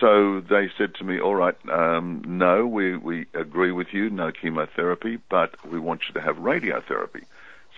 So 0.00 0.40
they 0.40 0.70
said 0.76 0.94
to 0.96 1.04
me, 1.04 1.20
all 1.20 1.34
right, 1.34 1.56
um, 1.70 2.22
no, 2.26 2.66
we, 2.66 2.96
we 2.96 3.26
agree 3.34 3.72
with 3.72 3.88
you, 3.92 4.10
no 4.10 4.30
chemotherapy, 4.30 5.18
but 5.30 5.54
we 5.66 5.78
want 5.78 6.02
you 6.08 6.14
to 6.14 6.20
have 6.20 6.36
radiotherapy. 6.36 7.24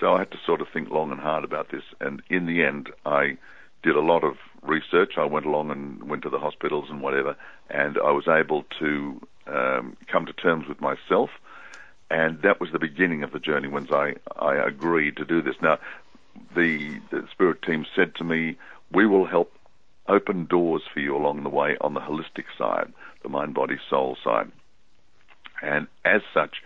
So 0.01 0.15
I 0.15 0.21
had 0.21 0.31
to 0.33 0.39
sort 0.45 0.61
of 0.61 0.69
think 0.69 0.91
long 0.91 1.11
and 1.11 1.21
hard 1.21 1.45
about 1.45 1.71
this. 1.71 1.85
And 2.01 2.23
in 2.29 2.47
the 2.47 2.63
end, 2.63 2.91
I 3.05 3.39
did 3.83 3.97
a 3.97 4.01
lot 4.01 4.25
of 4.25 4.37
research. 4.63 5.13
I 5.17 5.25
went 5.25 5.47
along 5.47 5.71
and 5.71 6.09
went 6.09 6.23
to 6.23 6.31
the 6.31 6.39
hospitals 6.39 6.87
and 6.91 7.01
whatever, 7.01 7.37
and 7.71 7.99
I 7.99 8.11
was 8.11 8.27
able 8.29 8.65
to 8.81 9.21
um, 9.49 9.97
come 10.11 10.27
to 10.27 10.33
terms 10.33 10.67
with 10.69 10.81
myself. 10.81 11.31
And 12.11 12.41
that 12.43 12.61
was 12.61 12.71
the 12.73 12.79
beginning 12.79 13.23
of 13.23 13.33
the 13.33 13.39
journey 13.39 13.69
once 13.69 13.91
I, 13.93 14.15
I 14.39 14.55
agreed 14.55 15.17
to 15.19 15.25
do 15.25 15.43
this. 15.43 15.57
Now, 15.61 15.79
the, 16.55 17.01
the 17.11 17.27
spirit 17.31 17.63
team 17.63 17.85
said 17.95 18.15
to 18.17 18.25
me, 18.25 18.57
we 18.93 19.07
will 19.07 19.27
help 19.27 19.53
open 20.09 20.47
doors 20.47 20.83
for 20.93 21.01
you 21.01 21.15
along 21.15 21.43
the 21.43 21.51
way 21.51 21.77
on 21.81 21.93
the 21.93 22.01
holistic 22.01 22.45
side, 22.57 22.93
the 23.23 23.29
mind, 23.29 23.55
body, 23.55 23.77
soul 23.91 24.17
side. 24.25 24.51
And 25.63 25.87
as 26.05 26.23
such, 26.33 26.63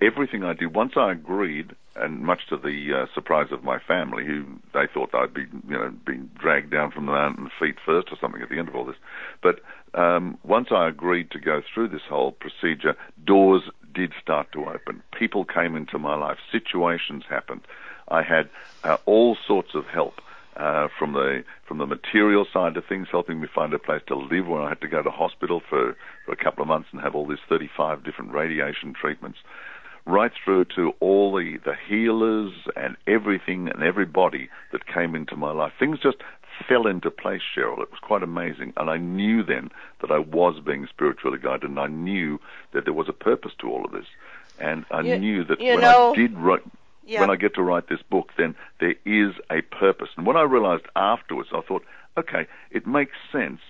everything 0.00 0.44
I 0.44 0.52
did, 0.52 0.74
once 0.74 0.92
I 0.96 1.12
agreed, 1.12 1.74
and 1.96 2.20
much 2.22 2.46
to 2.48 2.56
the 2.56 2.92
uh, 2.92 3.14
surprise 3.14 3.48
of 3.52 3.62
my 3.62 3.78
family, 3.78 4.24
who 4.24 4.44
they 4.72 4.86
thought 4.92 5.14
I'd 5.14 5.34
be, 5.34 5.42
you 5.68 5.76
know, 5.76 5.92
being 6.06 6.30
dragged 6.38 6.70
down 6.70 6.90
from 6.90 7.06
the 7.06 7.12
mountain 7.12 7.50
feet 7.58 7.76
first 7.84 8.08
or 8.10 8.18
something 8.20 8.42
at 8.42 8.48
the 8.48 8.58
end 8.58 8.68
of 8.68 8.74
all 8.74 8.84
this. 8.84 8.96
But 9.42 9.60
um, 9.94 10.38
once 10.42 10.68
I 10.70 10.88
agreed 10.88 11.30
to 11.32 11.38
go 11.38 11.62
through 11.72 11.88
this 11.88 12.02
whole 12.08 12.32
procedure, 12.32 12.96
doors 13.24 13.62
did 13.94 14.12
start 14.20 14.50
to 14.52 14.66
open. 14.66 15.02
People 15.16 15.44
came 15.44 15.76
into 15.76 15.98
my 15.98 16.16
life. 16.16 16.38
Situations 16.50 17.24
happened. 17.28 17.60
I 18.08 18.22
had 18.22 18.50
uh, 18.82 18.96
all 19.06 19.36
sorts 19.46 19.74
of 19.74 19.86
help 19.86 20.20
uh, 20.56 20.88
from 20.98 21.12
the 21.12 21.44
from 21.66 21.78
the 21.78 21.86
material 21.86 22.46
side 22.52 22.76
of 22.76 22.84
things, 22.84 23.08
helping 23.10 23.40
me 23.40 23.48
find 23.52 23.72
a 23.72 23.78
place 23.78 24.02
to 24.06 24.14
live 24.14 24.46
when 24.46 24.62
I 24.62 24.68
had 24.68 24.80
to 24.82 24.88
go 24.88 25.02
to 25.02 25.10
hospital 25.10 25.62
for, 25.68 25.96
for 26.24 26.32
a 26.32 26.36
couple 26.36 26.62
of 26.62 26.68
months 26.68 26.88
and 26.92 27.00
have 27.00 27.14
all 27.14 27.26
these 27.26 27.38
35 27.48 28.04
different 28.04 28.32
radiation 28.32 28.92
treatments, 28.92 29.38
right 30.06 30.32
through 30.44 30.66
to 30.76 30.92
all 31.00 31.34
the, 31.34 31.58
the 31.64 31.74
healers 31.88 32.52
and 32.76 32.96
everything 33.06 33.68
and 33.68 33.82
everybody 33.82 34.48
that 34.72 34.86
came 34.86 35.14
into 35.14 35.36
my 35.36 35.50
life. 35.50 35.72
Things 35.78 35.98
just 36.02 36.18
fell 36.68 36.86
into 36.86 37.10
place, 37.10 37.40
Cheryl. 37.56 37.82
It 37.82 37.90
was 37.90 38.00
quite 38.02 38.22
amazing. 38.22 38.74
And 38.76 38.90
I 38.90 38.98
knew 38.98 39.42
then 39.42 39.70
that 40.00 40.10
I 40.10 40.18
was 40.18 40.60
being 40.64 40.86
spiritually 40.88 41.38
guided 41.38 41.70
and 41.70 41.78
I 41.78 41.86
knew 41.86 42.38
that 42.72 42.84
there 42.84 42.92
was 42.92 43.08
a 43.08 43.14
purpose 43.14 43.52
to 43.60 43.70
all 43.70 43.84
of 43.84 43.92
this. 43.92 44.06
And 44.58 44.84
I 44.90 45.00
you, 45.00 45.18
knew 45.18 45.44
that 45.44 45.58
when 45.58 45.80
know, 45.80 46.12
I 46.12 46.16
did 46.16 46.38
write, 46.38 46.62
yeah. 47.06 47.20
when 47.20 47.30
I 47.30 47.36
get 47.36 47.54
to 47.54 47.62
write 47.62 47.88
this 47.88 48.02
book, 48.02 48.30
then 48.36 48.54
there 48.80 48.94
is 49.04 49.34
a 49.50 49.62
purpose. 49.62 50.10
And 50.16 50.26
when 50.26 50.36
I 50.36 50.42
realized 50.42 50.84
afterwards, 50.94 51.48
I 51.52 51.60
thought, 51.62 51.84
okay, 52.16 52.46
it 52.70 52.86
makes 52.86 53.14
sense 53.32 53.60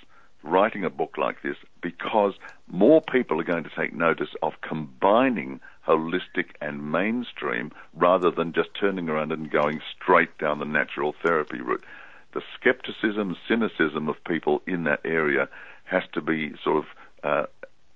writing 0.45 0.85
a 0.85 0.91
book 0.91 1.17
like 1.19 1.43
this 1.43 1.57
because 1.83 2.35
more 2.69 3.01
people 3.01 3.41
are 3.41 3.45
going 3.45 3.65
to 3.65 3.71
take 3.77 3.95
notice 3.95 4.29
of 4.43 4.53
combining 4.61 5.61
holistic 5.87 6.51
and 6.61 6.91
mainstream 6.91 7.73
rather 7.95 8.31
than 8.31 8.53
just 8.53 8.69
turning 8.79 9.09
around 9.09 9.33
and 9.33 9.51
going 9.51 9.81
straight 9.95 10.37
down 10.39 10.59
the 10.59 10.65
natural 10.65 11.15
therapy 11.25 11.61
route. 11.61 11.85
The 12.33 12.43
skepticism, 12.59 13.37
cynicism 13.49 14.09
of 14.09 14.17
people 14.25 14.63
in 14.67 14.85
that 14.85 15.01
area 15.05 15.49
has 15.85 16.03
to 16.13 16.21
be 16.21 16.53
sort 16.63 16.79
of 16.79 16.85
uh, 17.23 17.47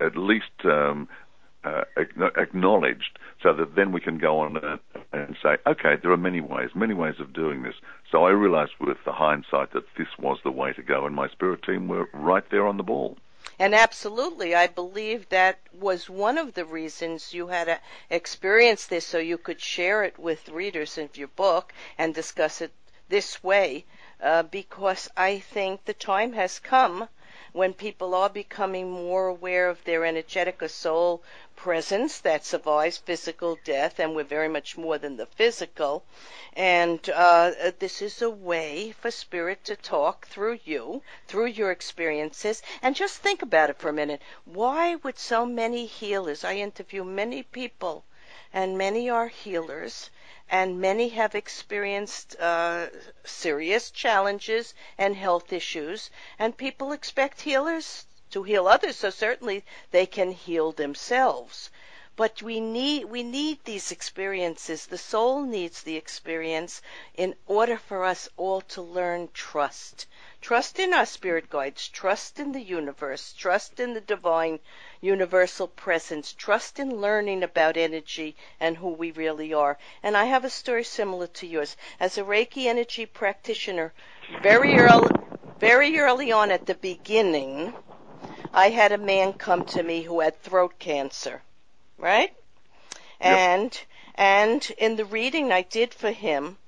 at 0.01 0.17
least 0.17 0.65
um, 0.65 1.09
uh, 1.69 2.31
acknowledged 2.37 3.19
so 3.43 3.53
that 3.55 3.75
then 3.77 3.93
we 3.93 4.01
can 4.01 4.19
go 4.19 4.41
on 4.41 4.81
and 5.13 5.37
say, 5.43 5.57
okay, 5.67 5.97
there 6.01 6.11
are 6.11 6.17
many 6.17 6.41
ways, 6.41 6.71
many 6.75 6.95
ways 6.95 7.21
of 7.21 7.33
doing 7.33 7.63
this. 7.63 7.75
So 8.11 8.25
I 8.25 8.31
realized 8.31 8.73
with 8.81 8.99
the 9.05 9.13
hindsight 9.13 9.73
that 9.73 9.85
this 9.97 10.09
was 10.19 10.39
the 10.43 10.51
way 10.51 10.73
to 10.73 10.83
go, 10.83 11.07
and 11.07 11.15
my 11.15 11.29
spirit 11.29 11.63
team 11.63 11.89
were 11.89 12.09
right 12.13 12.49
there 12.51 12.67
on 12.67 12.77
the 12.77 12.83
ball. 12.83 13.17
And 13.59 13.75
absolutely, 13.75 14.55
I 14.55 14.67
believe 14.67 15.29
that 15.29 15.59
was 15.73 16.09
one 16.11 16.39
of 16.39 16.55
the 16.55 16.65
reasons 16.65 17.35
you 17.35 17.49
had 17.49 17.65
to 17.65 17.79
experience 18.11 18.87
this 18.87 19.07
so 19.07 19.19
you 19.19 19.39
could 19.39 19.61
share 19.61 20.05
it 20.05 20.19
with 20.19 20.49
readers 20.49 20.99
of 20.99 21.17
your 21.17 21.29
book 21.29 21.73
and 21.97 22.15
discuss 22.15 22.61
it 22.61 22.73
this 23.09 23.43
way, 23.43 23.85
uh, 24.23 24.43
because 24.43 25.09
I 25.17 25.39
think 25.39 25.85
the 25.85 25.95
time 25.95 26.33
has 26.35 26.59
come 26.59 27.09
when 27.53 27.73
people 27.73 28.15
are 28.15 28.29
becoming 28.29 28.91
more 28.91 29.27
aware 29.27 29.69
of 29.69 29.83
their 29.85 30.05
energetic 30.05 30.63
or 30.63 30.69
soul 30.69 31.23
presence 31.57 32.21
that 32.21 32.45
survives 32.45 32.99
physical 32.99 33.59
death, 33.65 33.99
and 33.99 34.15
we're 34.15 34.23
very 34.23 34.49
much 34.49 34.77
more 34.77 34.97
than 34.99 35.17
the 35.17 35.27
physical. 35.27 36.05
And 36.55 37.01
uh, 37.11 37.53
this 37.79 38.01
is 38.01 38.23
a 38.23 38.31
way 38.31 38.93
for 38.93 39.11
spirit 39.11 39.65
to 39.65 39.77
talk 39.77 40.27
through 40.29 40.61
you, 40.65 41.03
through 41.27 41.47
your 41.47 41.71
experiences. 41.71 42.63
And 42.83 42.95
just 42.95 43.19
think 43.19 43.43
about 43.43 43.71
it 43.71 43.79
for 43.79 43.89
a 43.89 43.93
minute. 43.93 44.23
Why 44.45 44.95
would 44.97 45.19
so 45.19 45.45
many 45.45 45.87
healers, 45.87 46.45
I 46.45 46.55
interview 46.57 47.03
many 47.03 47.43
people, 47.43 48.05
and 48.53 48.79
many 48.79 49.11
are 49.11 49.29
healers, 49.29 50.11
and 50.49 50.81
many 50.81 51.11
have 51.11 51.35
experienced 51.35 52.35
uh, 52.41 52.87
serious 53.25 53.91
challenges 53.91 54.75
and 54.97 55.17
health 55.17 55.53
issues, 55.53 56.11
and 56.39 56.57
people 56.57 56.93
expect 56.93 57.43
healers 57.43 58.07
to 58.31 58.43
heal 58.43 58.67
others, 58.67 58.97
so 58.97 59.11
certainly 59.11 59.65
they 59.91 60.07
can 60.07 60.33
heal 60.33 60.73
themselves. 60.73 61.71
But 62.17 62.43
we 62.43 62.59
need 62.59 63.05
we 63.05 63.23
need 63.23 63.65
these 63.65 63.93
experiences. 63.93 64.87
The 64.87 64.99
soul 64.99 65.43
needs 65.43 65.83
the 65.83 65.97
experience 65.97 66.83
in 67.15 67.37
order 67.47 67.77
for 67.77 68.05
us 68.05 68.29
all 68.37 68.61
to 68.63 68.83
learn 68.83 69.29
trust. 69.33 70.07
Trust 70.41 70.81
in 70.81 70.93
our 70.93 71.07
spirit 71.07 71.49
guides, 71.49 71.89
trust 71.89 72.41
in 72.41 72.53
the 72.53 72.61
universe, 72.61 73.33
trust 73.33 73.79
in 73.79 73.95
the 73.95 74.01
divine 74.01 74.59
universal 75.01 75.69
presence, 75.69 76.33
trust 76.33 76.79
in 76.79 77.01
learning 77.01 77.43
about 77.43 77.77
energy 77.77 78.37
and 78.61 78.77
who 78.77 78.89
we 78.89 79.11
really 79.13 79.53
are. 79.55 79.79
And 80.03 80.17
I 80.17 80.25
have 80.25 80.45
a 80.45 80.51
story 80.51 80.85
similar 80.85 81.27
to 81.27 81.47
yours. 81.47 81.77
As 82.01 82.19
a 82.19 82.23
Reiki 82.23 82.67
energy 82.67 83.07
practitioner, 83.07 83.93
very 84.43 84.79
early 84.79 85.09
very 85.59 85.99
early 85.99 86.31
on 86.31 86.53
at 86.53 86.67
the 86.67 86.75
beginning, 86.77 87.75
I 88.55 88.71
had 88.71 88.93
a 88.93 88.99
man 88.99 89.33
come 89.33 89.65
to 89.67 89.83
me 89.83 90.03
who 90.03 90.21
had 90.21 90.41
throat 90.41 90.79
cancer, 90.79 91.43
right? 91.97 92.33
And 93.21 93.75
yep. 93.75 93.85
and 94.15 94.71
in 94.79 94.95
the 94.95 95.05
reading 95.05 95.51
I 95.51 95.63
did 95.63 95.93
for 95.93 96.13
him, 96.13 96.59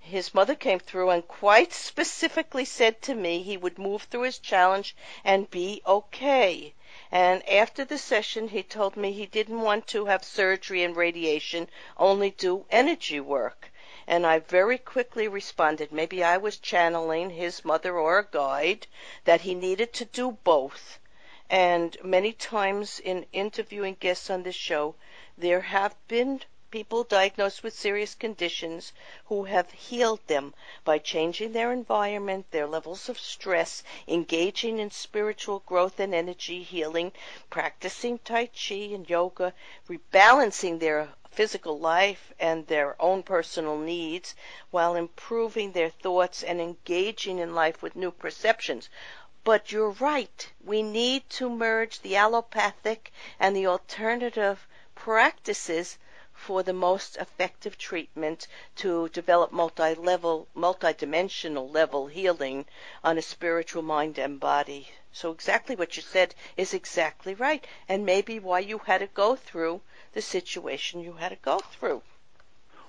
his 0.00 0.34
mother 0.34 0.56
came 0.56 0.80
through 0.80 1.10
and 1.10 1.26
quite 1.26 1.72
specifically 1.72 2.64
said 2.64 3.00
to 3.02 3.14
me 3.14 3.42
he 3.42 3.56
would 3.56 3.78
move 3.78 4.02
through 4.02 4.22
his 4.22 4.38
challenge 4.40 4.96
and 5.24 5.48
be 5.48 5.80
okay. 5.86 6.74
And 7.14 7.46
after 7.46 7.84
the 7.84 7.98
session, 7.98 8.48
he 8.48 8.62
told 8.62 8.96
me 8.96 9.12
he 9.12 9.26
didn't 9.26 9.60
want 9.60 9.86
to 9.88 10.06
have 10.06 10.24
surgery 10.24 10.82
and 10.82 10.96
radiation, 10.96 11.68
only 11.98 12.30
do 12.30 12.64
energy 12.70 13.20
work. 13.20 13.70
And 14.06 14.26
I 14.26 14.38
very 14.38 14.78
quickly 14.78 15.28
responded, 15.28 15.92
maybe 15.92 16.24
I 16.24 16.38
was 16.38 16.56
channeling 16.56 17.28
his 17.28 17.66
mother 17.66 17.98
or 17.98 18.18
a 18.18 18.26
guide, 18.26 18.86
that 19.24 19.42
he 19.42 19.54
needed 19.54 19.92
to 19.92 20.06
do 20.06 20.38
both. 20.42 20.98
And 21.50 21.98
many 22.02 22.32
times 22.32 22.98
in 22.98 23.26
interviewing 23.30 23.98
guests 24.00 24.30
on 24.30 24.42
this 24.42 24.54
show, 24.54 24.94
there 25.36 25.60
have 25.60 25.94
been 26.08 26.40
people 26.72 27.04
diagnosed 27.04 27.62
with 27.62 27.78
serious 27.78 28.14
conditions 28.14 28.94
who 29.26 29.44
have 29.44 29.70
healed 29.72 30.26
them 30.26 30.54
by 30.86 30.98
changing 30.98 31.52
their 31.52 31.70
environment, 31.70 32.50
their 32.50 32.66
levels 32.66 33.10
of 33.10 33.18
stress, 33.18 33.82
engaging 34.08 34.78
in 34.78 34.90
spiritual 34.90 35.58
growth 35.66 36.00
and 36.00 36.14
energy 36.14 36.62
healing, 36.62 37.12
practicing 37.50 38.18
Tai 38.20 38.46
Chi 38.46 38.74
and 38.74 39.06
yoga, 39.10 39.52
rebalancing 39.86 40.80
their 40.80 41.10
physical 41.30 41.78
life 41.78 42.32
and 42.40 42.66
their 42.66 42.96
own 42.98 43.22
personal 43.22 43.76
needs 43.76 44.34
while 44.70 44.94
improving 44.94 45.72
their 45.72 45.90
thoughts 45.90 46.42
and 46.42 46.58
engaging 46.58 47.38
in 47.38 47.54
life 47.54 47.82
with 47.82 47.94
new 47.94 48.10
perceptions. 48.10 48.88
But 49.44 49.72
you're 49.72 49.90
right. 49.90 50.50
We 50.64 50.82
need 50.82 51.28
to 51.30 51.50
merge 51.50 52.00
the 52.00 52.16
allopathic 52.16 53.12
and 53.38 53.54
the 53.54 53.66
alternative 53.66 54.66
practices 54.94 55.98
for 56.42 56.64
the 56.64 56.72
most 56.72 57.16
effective 57.16 57.78
treatment 57.78 58.48
to 58.74 59.08
develop 59.10 59.52
multi-level, 59.52 60.48
multi-dimensional 60.54 61.70
level 61.70 62.08
healing 62.08 62.66
on 63.04 63.16
a 63.16 63.22
spiritual 63.22 63.82
mind 63.82 64.18
and 64.18 64.40
body. 64.40 64.88
So 65.12 65.30
exactly 65.30 65.76
what 65.76 65.96
you 65.96 66.02
said 66.02 66.34
is 66.56 66.74
exactly 66.74 67.34
right, 67.34 67.64
and 67.88 68.04
maybe 68.04 68.40
why 68.40 68.58
you 68.58 68.78
had 68.78 68.98
to 68.98 69.06
go 69.06 69.36
through 69.36 69.82
the 70.14 70.22
situation 70.22 71.00
you 71.00 71.12
had 71.12 71.28
to 71.28 71.36
go 71.36 71.58
through. 71.58 72.02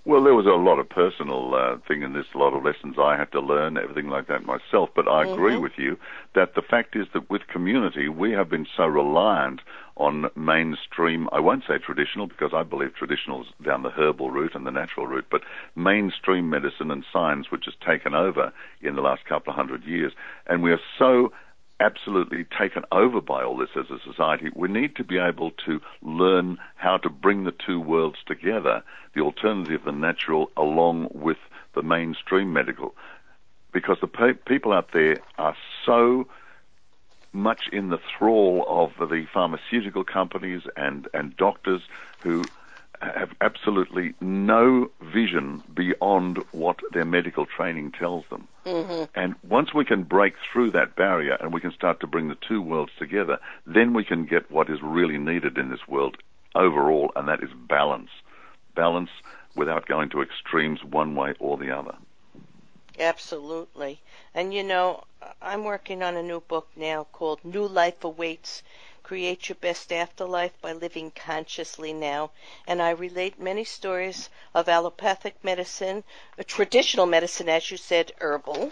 Well, 0.06 0.24
there 0.24 0.36
was 0.36 0.46
a 0.46 0.50
lot 0.50 0.80
of 0.80 0.90
personal 0.90 1.56
uh, 1.56 1.78
thing 1.88 2.02
in 2.02 2.12
this, 2.12 2.26
a 2.36 2.38
lot 2.38 2.54
of 2.54 2.66
lessons 2.66 2.98
I 3.00 3.16
had 3.16 3.32
to 3.32 3.40
learn, 3.40 3.78
everything 3.78 4.10
like 4.10 4.28
that 4.28 4.46
myself. 4.46 4.90
But 4.94 5.08
I 5.08 5.24
mm-hmm. 5.24 5.34
agree 5.34 5.58
with 5.58 5.78
you 5.78 5.98
that 6.36 6.56
the 6.56 6.62
fact 6.62 6.98
is 6.98 7.08
that 7.14 7.30
with 7.30 7.48
community, 7.48 8.10
we 8.10 8.32
have 8.32 8.50
been 8.50 8.68
so 8.76 8.86
reliant 8.86 9.62
on 9.96 10.30
mainstream, 10.36 11.30
I 11.32 11.40
won't 11.40 11.64
say 11.68 11.78
traditional 11.78 12.28
because 12.28 12.52
I 12.54 12.64
believe 12.64 12.96
traditional 12.96 13.42
is 13.42 13.48
down 13.64 13.84
the 13.84 13.90
herbal 13.90 14.32
route 14.32 14.56
and 14.56 14.66
the 14.66 14.72
natural 14.72 15.06
route, 15.08 15.28
but 15.30 15.42
mainstream 15.76 16.50
medicine 16.50 16.90
and 16.90 17.06
science, 17.14 17.52
which 17.52 17.66
has 17.66 17.76
taken 17.86 18.16
over 18.16 18.52
in 18.82 18.96
the 18.96 19.02
last 19.02 19.26
couple 19.26 19.52
of 19.52 19.56
hundred 19.56 19.84
years. 19.84 20.12
And 20.48 20.64
we 20.64 20.72
are 20.72 20.82
so 20.98 21.32
absolutely 21.80 22.46
taken 22.58 22.84
over 22.92 23.22
by 23.22 23.44
all 23.44 23.58
this 23.58 23.70
as 23.76 23.86
a 23.90 24.00
society. 24.10 24.50
We 24.56 24.68
need 24.68 24.96
to 24.96 25.04
be 25.04 25.18
able 25.18 25.52
to 25.66 25.82
learn 26.02 26.58
how 26.76 26.98
to 26.98 27.10
bring 27.10 27.44
the 27.44 27.54
two 27.66 27.80
worlds 27.80 28.18
together, 28.26 28.84
the 29.14 29.22
alternative, 29.22 29.82
the 29.86 29.92
natural, 29.92 30.52
along 30.56 31.10
with 31.14 31.38
the 31.76 31.84
mainstream 31.84 32.54
medical. 32.54 32.96
Because 33.74 33.98
the 34.02 34.08
pe- 34.08 34.34
people 34.34 34.72
out 34.72 34.92
there 34.94 35.18
are 35.38 35.56
so 35.86 36.28
much 37.34 37.68
in 37.72 37.90
the 37.90 38.00
thrall 38.18 38.64
of 38.68 39.10
the 39.10 39.26
pharmaceutical 39.34 40.04
companies 40.04 40.62
and, 40.78 41.08
and 41.14 41.36
doctors 41.36 41.82
who 42.22 42.44
have 43.02 43.32
absolutely 43.42 44.14
no 44.22 44.90
vision 45.02 45.62
beyond 45.74 46.38
what 46.52 46.80
their 46.94 47.06
medical 47.06 47.46
training 47.46 47.92
tells 47.92 48.24
them. 48.30 48.48
Mm-hmm. 48.66 49.04
And 49.16 49.36
once 49.48 49.74
we 49.74 49.84
can 49.84 50.04
break 50.04 50.36
through 50.52 50.72
that 50.72 50.96
barrier 50.96 51.38
and 51.40 51.54
we 51.54 51.60
can 51.60 51.74
start 51.74 52.00
to 52.00 52.08
bring 52.08 52.30
the 52.30 52.38
two 52.48 52.62
worlds 52.62 52.94
together, 52.98 53.40
then 53.66 53.94
we 53.94 54.04
can 54.04 54.26
get 54.26 54.50
what 54.50 54.70
is 54.70 54.82
really 54.82 55.18
needed 55.18 55.58
in 55.58 55.70
this 55.70 55.86
world 55.88 56.18
overall, 56.56 57.12
and 57.16 57.28
that 57.28 57.44
is 57.44 57.50
balance. 57.68 58.10
Balance 58.76 59.10
without 59.56 59.86
going 59.86 60.10
to 60.10 60.22
extremes 60.22 60.84
one 60.84 61.16
way 61.16 61.34
or 61.40 61.58
the 61.58 61.76
other. 61.76 61.96
Absolutely. 63.00 64.00
And 64.36 64.52
you 64.54 64.64
know, 64.64 65.04
I'm 65.42 65.64
working 65.64 66.02
on 66.02 66.16
a 66.16 66.24
new 66.24 66.40
book 66.40 66.68
now 66.76 67.06
called 67.12 67.46
New 67.46 67.68
Life 67.68 68.04
Awaits 68.04 68.64
Create 69.04 69.48
Your 69.48 69.58
Best 69.58 69.94
Afterlife 69.94 70.60
by 70.60 70.74
Living 70.74 71.12
Consciously 71.12 71.94
Now. 71.94 72.32
And 72.66 72.82
I 72.82 72.90
relate 72.92 73.40
many 73.40 73.64
stories 73.64 74.30
of 74.56 74.68
allopathic 74.68 75.36
medicine, 75.44 76.04
traditional 76.48 77.06
medicine, 77.06 77.48
as 77.48 77.70
you 77.70 77.78
said, 77.78 78.12
herbal, 78.22 78.72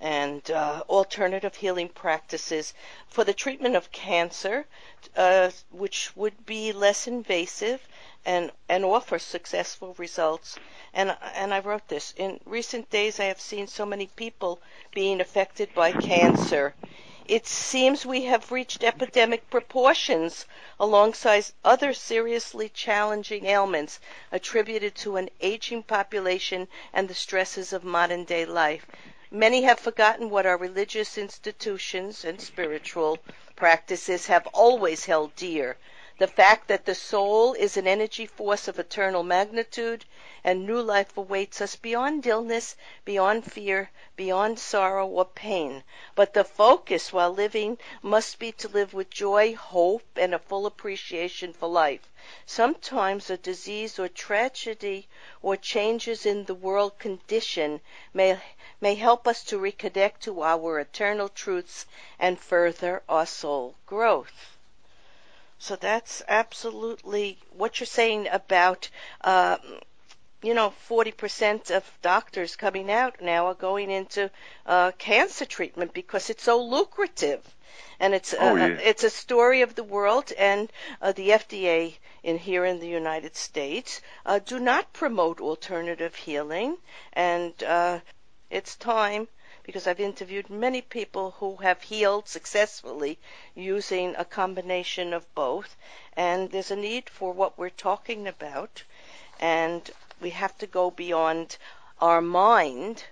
and 0.00 0.48
uh, 0.50 0.84
alternative 0.88 1.56
healing 1.56 1.88
practices 1.88 2.72
for 3.08 3.24
the 3.24 3.34
treatment 3.34 3.74
of 3.74 3.90
cancer, 3.90 4.66
uh, 5.16 5.50
which 5.70 6.14
would 6.14 6.46
be 6.46 6.72
less 6.72 7.08
invasive 7.08 7.88
and, 8.24 8.50
and 8.68 8.84
offer 8.84 9.18
successful 9.18 9.94
results. 9.98 10.58
And, 10.94 11.16
and 11.34 11.52
I 11.52 11.60
wrote 11.60 11.88
this. 11.88 12.14
In 12.16 12.40
recent 12.44 12.90
days, 12.90 13.18
I 13.20 13.24
have 13.24 13.40
seen 13.40 13.66
so 13.66 13.84
many 13.86 14.06
people 14.06 14.60
being 14.94 15.20
affected 15.20 15.74
by 15.74 15.92
cancer 15.92 16.74
it 17.28 17.46
seems 17.46 18.04
we 18.04 18.24
have 18.24 18.50
reached 18.50 18.82
epidemic 18.82 19.48
proportions 19.48 20.44
alongside 20.80 21.46
other 21.64 21.94
seriously 21.94 22.68
challenging 22.68 23.46
ailments 23.46 24.00
attributed 24.32 24.96
to 24.96 25.16
an 25.16 25.30
aging 25.40 25.84
population 25.84 26.66
and 26.92 27.08
the 27.08 27.14
stresses 27.14 27.72
of 27.72 27.84
modern 27.84 28.24
day 28.24 28.44
life. 28.44 28.86
Many 29.30 29.62
have 29.62 29.78
forgotten 29.78 30.30
what 30.30 30.46
our 30.46 30.56
religious 30.56 31.16
institutions 31.16 32.24
and 32.24 32.40
spiritual 32.40 33.18
practices 33.54 34.26
have 34.26 34.48
always 34.48 35.04
held 35.04 35.36
dear. 35.36 35.76
The 36.22 36.28
fact 36.28 36.68
that 36.68 36.84
the 36.84 36.94
soul 36.94 37.52
is 37.54 37.76
an 37.76 37.88
energy 37.88 38.26
force 38.26 38.68
of 38.68 38.78
eternal 38.78 39.24
magnitude 39.24 40.04
and 40.44 40.64
new 40.64 40.80
life 40.80 41.16
awaits 41.16 41.60
us 41.60 41.74
beyond 41.74 42.24
illness, 42.24 42.76
beyond 43.04 43.50
fear, 43.50 43.90
beyond 44.14 44.60
sorrow 44.60 45.08
or 45.08 45.24
pain. 45.24 45.82
But 46.14 46.32
the 46.32 46.44
focus 46.44 47.12
while 47.12 47.32
living 47.32 47.76
must 48.02 48.38
be 48.38 48.52
to 48.52 48.68
live 48.68 48.94
with 48.94 49.10
joy, 49.10 49.56
hope, 49.56 50.06
and 50.14 50.32
a 50.32 50.38
full 50.38 50.64
appreciation 50.64 51.52
for 51.52 51.68
life. 51.68 52.08
Sometimes 52.46 53.28
a 53.28 53.36
disease 53.36 53.98
or 53.98 54.06
tragedy 54.06 55.08
or 55.42 55.56
changes 55.56 56.24
in 56.24 56.44
the 56.44 56.54
world 56.54 57.00
condition 57.00 57.80
may, 58.14 58.40
may 58.80 58.94
help 58.94 59.26
us 59.26 59.42
to 59.42 59.58
reconnect 59.58 60.20
to 60.20 60.40
our 60.44 60.78
eternal 60.78 61.28
truths 61.28 61.84
and 62.20 62.38
further 62.38 63.02
our 63.08 63.26
soul 63.26 63.74
growth. 63.86 64.51
So 65.62 65.76
that's 65.76 66.24
absolutely 66.26 67.38
what 67.56 67.78
you're 67.78 67.86
saying 67.86 68.26
about 68.32 68.90
uh, 69.20 69.58
you 70.42 70.54
know, 70.54 70.72
40% 70.88 71.70
of 71.70 71.88
doctors 72.02 72.56
coming 72.56 72.90
out 72.90 73.20
now 73.20 73.46
are 73.46 73.54
going 73.54 73.88
into 73.88 74.28
uh, 74.66 74.90
cancer 74.98 75.44
treatment 75.44 75.94
because 75.94 76.30
it's 76.30 76.42
so 76.42 76.60
lucrative. 76.60 77.54
And 78.00 78.12
it's 78.12 78.34
oh, 78.36 78.56
yeah. 78.56 78.76
it's 78.82 79.04
a 79.04 79.10
story 79.10 79.62
of 79.62 79.76
the 79.76 79.84
world, 79.84 80.32
and 80.36 80.68
uh, 81.00 81.12
the 81.12 81.28
FDA 81.28 81.94
in 82.24 82.38
here 82.38 82.64
in 82.64 82.80
the 82.80 82.88
United 82.88 83.36
States 83.36 84.00
uh, 84.26 84.40
do 84.40 84.58
not 84.58 84.92
promote 84.92 85.40
alternative 85.40 86.16
healing, 86.16 86.76
and 87.12 87.54
uh, 87.62 88.00
it's 88.50 88.74
time 88.74 89.28
because 89.64 89.86
I've 89.86 90.00
interviewed 90.00 90.50
many 90.50 90.82
people 90.82 91.32
who 91.38 91.56
have 91.56 91.82
healed 91.82 92.28
successfully 92.28 93.18
using 93.54 94.14
a 94.16 94.24
combination 94.24 95.12
of 95.12 95.32
both, 95.34 95.76
and 96.16 96.50
there's 96.50 96.70
a 96.70 96.76
need 96.76 97.08
for 97.08 97.32
what 97.32 97.56
we're 97.56 97.70
talking 97.70 98.26
about, 98.26 98.82
and 99.38 99.90
we 100.20 100.30
have 100.30 100.58
to 100.58 100.66
go 100.66 100.90
beyond 100.90 101.56
our 102.00 102.20
mind 102.20 103.04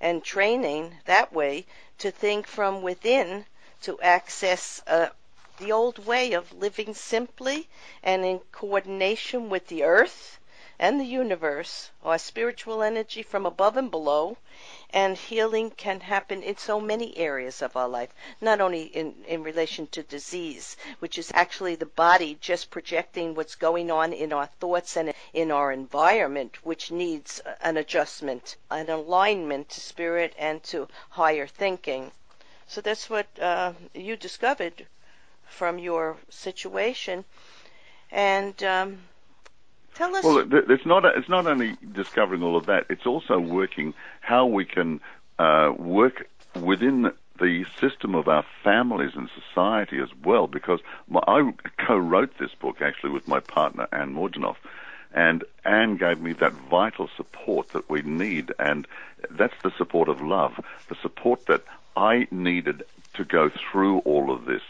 and 0.00 0.24
training 0.24 0.98
that 1.04 1.32
way 1.32 1.66
to 1.98 2.10
think 2.10 2.46
from 2.46 2.82
within 2.82 3.46
to 3.82 4.00
access 4.00 4.82
uh, 4.86 5.08
the 5.58 5.72
old 5.72 6.04
way 6.04 6.32
of 6.32 6.52
living 6.52 6.92
simply 6.94 7.68
and 8.02 8.24
in 8.24 8.38
coordination 8.52 9.48
with 9.48 9.68
the 9.68 9.82
earth 9.84 10.38
and 10.78 11.00
the 11.00 11.04
universe, 11.04 11.90
our 12.04 12.18
spiritual 12.18 12.82
energy 12.82 13.22
from 13.22 13.46
above 13.46 13.76
and 13.76 13.90
below, 13.90 14.36
and 14.90 15.16
healing 15.16 15.70
can 15.70 16.00
happen 16.00 16.42
in 16.42 16.56
so 16.56 16.80
many 16.80 17.16
areas 17.16 17.60
of 17.62 17.76
our 17.76 17.88
life, 17.88 18.14
not 18.40 18.60
only 18.60 18.84
in, 18.84 19.14
in 19.26 19.42
relation 19.42 19.86
to 19.88 20.02
disease, 20.02 20.76
which 21.00 21.18
is 21.18 21.30
actually 21.34 21.74
the 21.74 21.86
body 21.86 22.38
just 22.40 22.70
projecting 22.70 23.34
what's 23.34 23.54
going 23.54 23.90
on 23.90 24.12
in 24.12 24.32
our 24.32 24.46
thoughts 24.46 24.96
and 24.96 25.12
in 25.32 25.50
our 25.50 25.72
environment, 25.72 26.64
which 26.64 26.90
needs 26.90 27.40
an 27.60 27.76
adjustment, 27.76 28.56
an 28.70 28.88
alignment 28.88 29.68
to 29.68 29.80
spirit 29.80 30.34
and 30.38 30.62
to 30.62 30.88
higher 31.10 31.46
thinking. 31.46 32.10
So 32.68 32.80
that's 32.80 33.08
what 33.08 33.26
uh, 33.40 33.72
you 33.94 34.16
discovered 34.16 34.86
from 35.48 35.78
your 35.78 36.16
situation. 36.28 37.24
And 38.10 38.62
um, 38.62 38.98
Tell 39.96 40.14
us. 40.14 40.22
Well, 40.22 40.46
it's 40.52 40.84
not 40.84 41.06
it's 41.06 41.28
not 41.28 41.46
only 41.46 41.76
discovering 41.92 42.42
all 42.42 42.54
of 42.54 42.66
that; 42.66 42.84
it's 42.90 43.06
also 43.06 43.38
working 43.38 43.94
how 44.20 44.44
we 44.44 44.66
can 44.66 45.00
uh, 45.38 45.72
work 45.74 46.28
within 46.54 47.12
the 47.38 47.64
system 47.80 48.14
of 48.14 48.28
our 48.28 48.44
families 48.62 49.12
and 49.14 49.30
society 49.30 49.98
as 49.98 50.10
well. 50.22 50.48
Because 50.48 50.80
my, 51.08 51.20
I 51.26 51.50
co-wrote 51.78 52.36
this 52.36 52.54
book 52.54 52.82
actually 52.82 53.10
with 53.10 53.26
my 53.26 53.40
partner 53.40 53.88
Anne 53.90 54.14
Mordjanoff, 54.14 54.56
and 55.14 55.44
Anne 55.64 55.96
gave 55.96 56.20
me 56.20 56.34
that 56.34 56.52
vital 56.52 57.08
support 57.16 57.70
that 57.70 57.88
we 57.88 58.02
need, 58.02 58.52
and 58.58 58.86
that's 59.30 59.62
the 59.62 59.72
support 59.78 60.10
of 60.10 60.20
love, 60.20 60.60
the 60.90 60.96
support 60.96 61.46
that 61.46 61.64
I 61.96 62.28
needed 62.30 62.82
to 63.14 63.24
go 63.24 63.48
through 63.48 64.00
all 64.00 64.30
of 64.30 64.44
this 64.44 64.62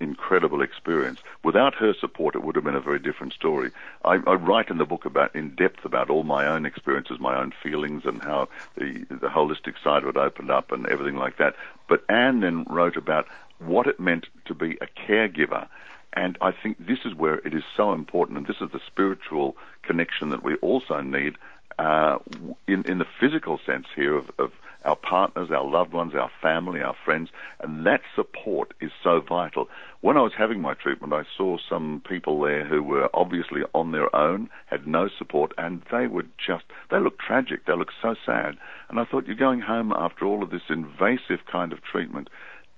incredible 0.00 0.62
experience. 0.62 1.20
Without 1.42 1.74
her 1.76 1.94
support, 1.94 2.34
it 2.34 2.42
would 2.42 2.54
have 2.56 2.64
been 2.64 2.74
a 2.74 2.80
very 2.80 2.98
different 2.98 3.32
story. 3.32 3.70
I, 4.04 4.14
I 4.26 4.34
write 4.34 4.70
in 4.70 4.78
the 4.78 4.84
book 4.84 5.04
about 5.04 5.34
in 5.34 5.54
depth 5.54 5.84
about 5.84 6.10
all 6.10 6.24
my 6.24 6.46
own 6.46 6.66
experiences, 6.66 7.18
my 7.20 7.36
own 7.36 7.52
feelings, 7.62 8.04
and 8.04 8.22
how 8.22 8.48
the 8.76 9.04
the 9.08 9.28
holistic 9.28 9.74
side 9.82 10.02
of 10.02 10.08
it 10.08 10.16
opened 10.16 10.50
up 10.50 10.72
and 10.72 10.86
everything 10.86 11.16
like 11.16 11.36
that. 11.38 11.54
But 11.88 12.04
Anne 12.08 12.40
then 12.40 12.64
wrote 12.68 12.96
about 12.96 13.26
what 13.58 13.86
it 13.86 14.00
meant 14.00 14.26
to 14.46 14.54
be 14.54 14.78
a 14.80 14.86
caregiver. 14.86 15.68
And 16.12 16.38
I 16.40 16.52
think 16.52 16.78
this 16.78 17.00
is 17.04 17.14
where 17.14 17.36
it 17.36 17.54
is 17.54 17.64
so 17.76 17.92
important, 17.92 18.38
and 18.38 18.46
this 18.46 18.60
is 18.60 18.70
the 18.70 18.80
spiritual 18.86 19.56
connection 19.82 20.30
that 20.30 20.44
we 20.44 20.54
also 20.56 21.00
need 21.00 21.36
uh, 21.78 22.18
in 22.66 22.84
in 22.84 22.98
the 22.98 23.06
physical 23.20 23.58
sense 23.66 23.86
here 23.96 24.14
of, 24.16 24.30
of 24.38 24.52
our 24.84 24.96
partners, 24.96 25.50
our 25.50 25.64
loved 25.64 25.92
ones, 25.92 26.12
our 26.14 26.30
family, 26.42 26.80
our 26.80 26.94
friends, 27.04 27.30
and 27.60 27.86
that 27.86 28.02
support 28.14 28.74
is 28.80 28.90
so 29.02 29.20
vital. 29.20 29.68
When 30.00 30.16
I 30.16 30.20
was 30.20 30.32
having 30.36 30.60
my 30.60 30.74
treatment, 30.74 31.12
I 31.12 31.22
saw 31.36 31.56
some 31.68 32.02
people 32.06 32.40
there 32.40 32.64
who 32.66 32.82
were 32.82 33.08
obviously 33.14 33.62
on 33.74 33.92
their 33.92 34.14
own, 34.14 34.50
had 34.66 34.86
no 34.86 35.08
support, 35.08 35.52
and 35.56 35.82
they 35.90 36.06
were 36.06 36.26
just, 36.44 36.64
they 36.90 36.98
looked 36.98 37.20
tragic, 37.20 37.66
they 37.66 37.74
looked 37.74 37.94
so 38.02 38.14
sad. 38.24 38.56
And 38.88 39.00
I 39.00 39.04
thought, 39.04 39.26
you're 39.26 39.36
going 39.36 39.60
home 39.60 39.92
after 39.96 40.26
all 40.26 40.42
of 40.42 40.50
this 40.50 40.68
invasive 40.68 41.46
kind 41.50 41.72
of 41.72 41.82
treatment 41.82 42.28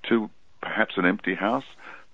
to 0.08 0.30
perhaps 0.62 0.94
an 0.96 1.04
empty 1.04 1.34
house, 1.34 1.64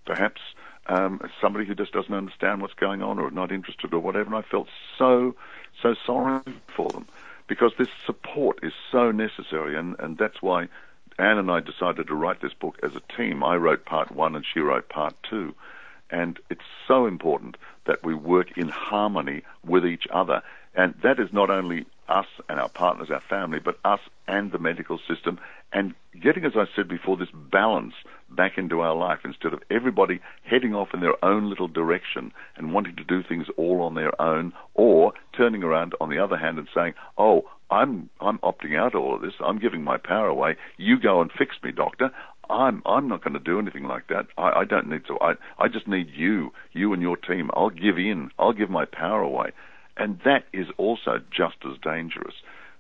perhaps 0.07 0.41
um, 0.87 1.21
somebody 1.41 1.67
who 1.67 1.75
just 1.75 1.93
doesn't 1.93 2.15
understand 2.15 2.63
what's 2.63 2.75
going 2.75 3.03
on 3.03 3.19
or 3.19 3.31
not 3.31 3.53
interested 3.53 3.93
or 3.93 4.01
whatever. 4.01 4.35
And 4.35 4.37
I 4.45 4.49
felt 4.51 4.69
so, 4.99 5.35
so 5.83 5.95
sorry 6.07 6.41
for 6.75 6.91
them 6.93 7.07
because 7.49 7.73
this 7.79 7.89
support 8.07 8.61
is 8.63 8.73
so 8.91 9.11
necessary, 9.11 9.77
and, 9.77 9.97
and 9.99 10.19
that's 10.19 10.41
why 10.41 10.69
Anne 11.19 11.39
and 11.39 11.51
I 11.51 11.61
decided 11.61 12.07
to 12.07 12.15
write 12.15 12.41
this 12.41 12.55
book 12.55 12.79
as 12.83 12.93
a 12.95 13.17
team. 13.17 13.45
I 13.45 13.57
wrote 13.57 13.85
part 13.85 14.11
one 14.11 14.35
and 14.35 14.45
she 14.45 14.61
wrote 14.61 14.89
part 14.89 15.15
two. 15.29 15.55
And 16.11 16.39
it's 16.51 16.65
so 16.87 17.07
important 17.07 17.57
that 17.87 18.05
we 18.05 18.15
work 18.15 18.57
in 18.57 18.69
harmony 18.69 19.43
with 19.65 19.87
each 19.87 20.07
other. 20.13 20.43
And 20.75 20.95
that 21.03 21.19
is 21.19 21.33
not 21.33 21.51
only 21.51 21.87
us 22.09 22.27
and 22.49 22.59
our 22.61 22.69
partners, 22.69 23.11
our 23.11 23.23
family, 23.29 23.59
but 23.59 23.79
us 23.85 24.01
and 24.27 24.53
the 24.53 24.59
medical 24.59 24.99
system 25.09 25.39
and 25.73 25.95
getting, 26.21 26.45
as 26.45 26.53
I 26.55 26.65
said 26.77 26.89
before, 26.89 27.17
this 27.17 27.31
balance 27.33 27.95
back 28.31 28.59
into 28.59 28.81
our 28.81 28.95
life 28.95 29.21
instead 29.25 29.55
of 29.55 29.63
everybody 29.71 30.21
heading 30.45 30.75
off 30.75 30.89
in 30.93 31.01
their 31.01 31.23
own 31.25 31.49
little 31.49 31.69
direction 31.69 32.33
and 32.57 32.75
wanting 32.75 32.97
to 32.97 33.05
do 33.05 33.23
things 33.23 33.47
all 33.57 33.81
on 33.81 33.95
their 33.95 34.21
own, 34.21 34.53
or 34.75 35.13
turning 35.37 35.63
around 35.63 35.95
on 36.01 36.11
the 36.11 36.19
other 36.19 36.37
hand 36.37 36.59
and 36.59 36.69
saying, 36.75 36.95
"Oh, 37.17 37.49
I'm 37.71 38.11
I'm 38.21 38.39
opting 38.41 38.77
out 38.79 38.95
of 38.95 39.03
all 39.03 39.15
of 39.15 39.23
this. 39.23 39.35
I'm 39.41 39.59
giving 39.59 39.83
my 39.83 39.97
power 39.97 40.27
away. 40.27 40.57
You 40.77 40.99
go 41.01 41.23
and 41.23 41.33
fix 41.33 41.57
me, 41.63 41.73
doctor. 41.73 42.11
I'm 42.51 42.83
I'm 42.85 43.09
not 43.09 43.25
going 43.25 43.35
to 43.35 43.41
do 43.41 43.59
anything 43.59 43.85
like 43.85 44.09
that. 44.09 44.27
I, 44.37 44.61
I 44.61 44.65
don't 44.65 44.89
need 44.89 45.07
to. 45.07 45.19
I 45.21 45.35
I 45.59 45.69
just 45.69 45.89
need 45.89 46.09
you, 46.15 46.53
you 46.73 46.93
and 46.93 47.01
your 47.01 47.17
team. 47.17 47.51
I'll 47.55 47.71
give 47.71 47.97
in. 47.97 48.31
I'll 48.39 48.53
give 48.53 48.69
my 48.69 48.85
power 48.85 49.23
away." 49.23 49.53
And 49.97 50.21
that 50.25 50.45
is 50.53 50.67
also 50.79 51.21
just 51.31 51.57
as 51.65 51.79
dangerous 51.83 52.35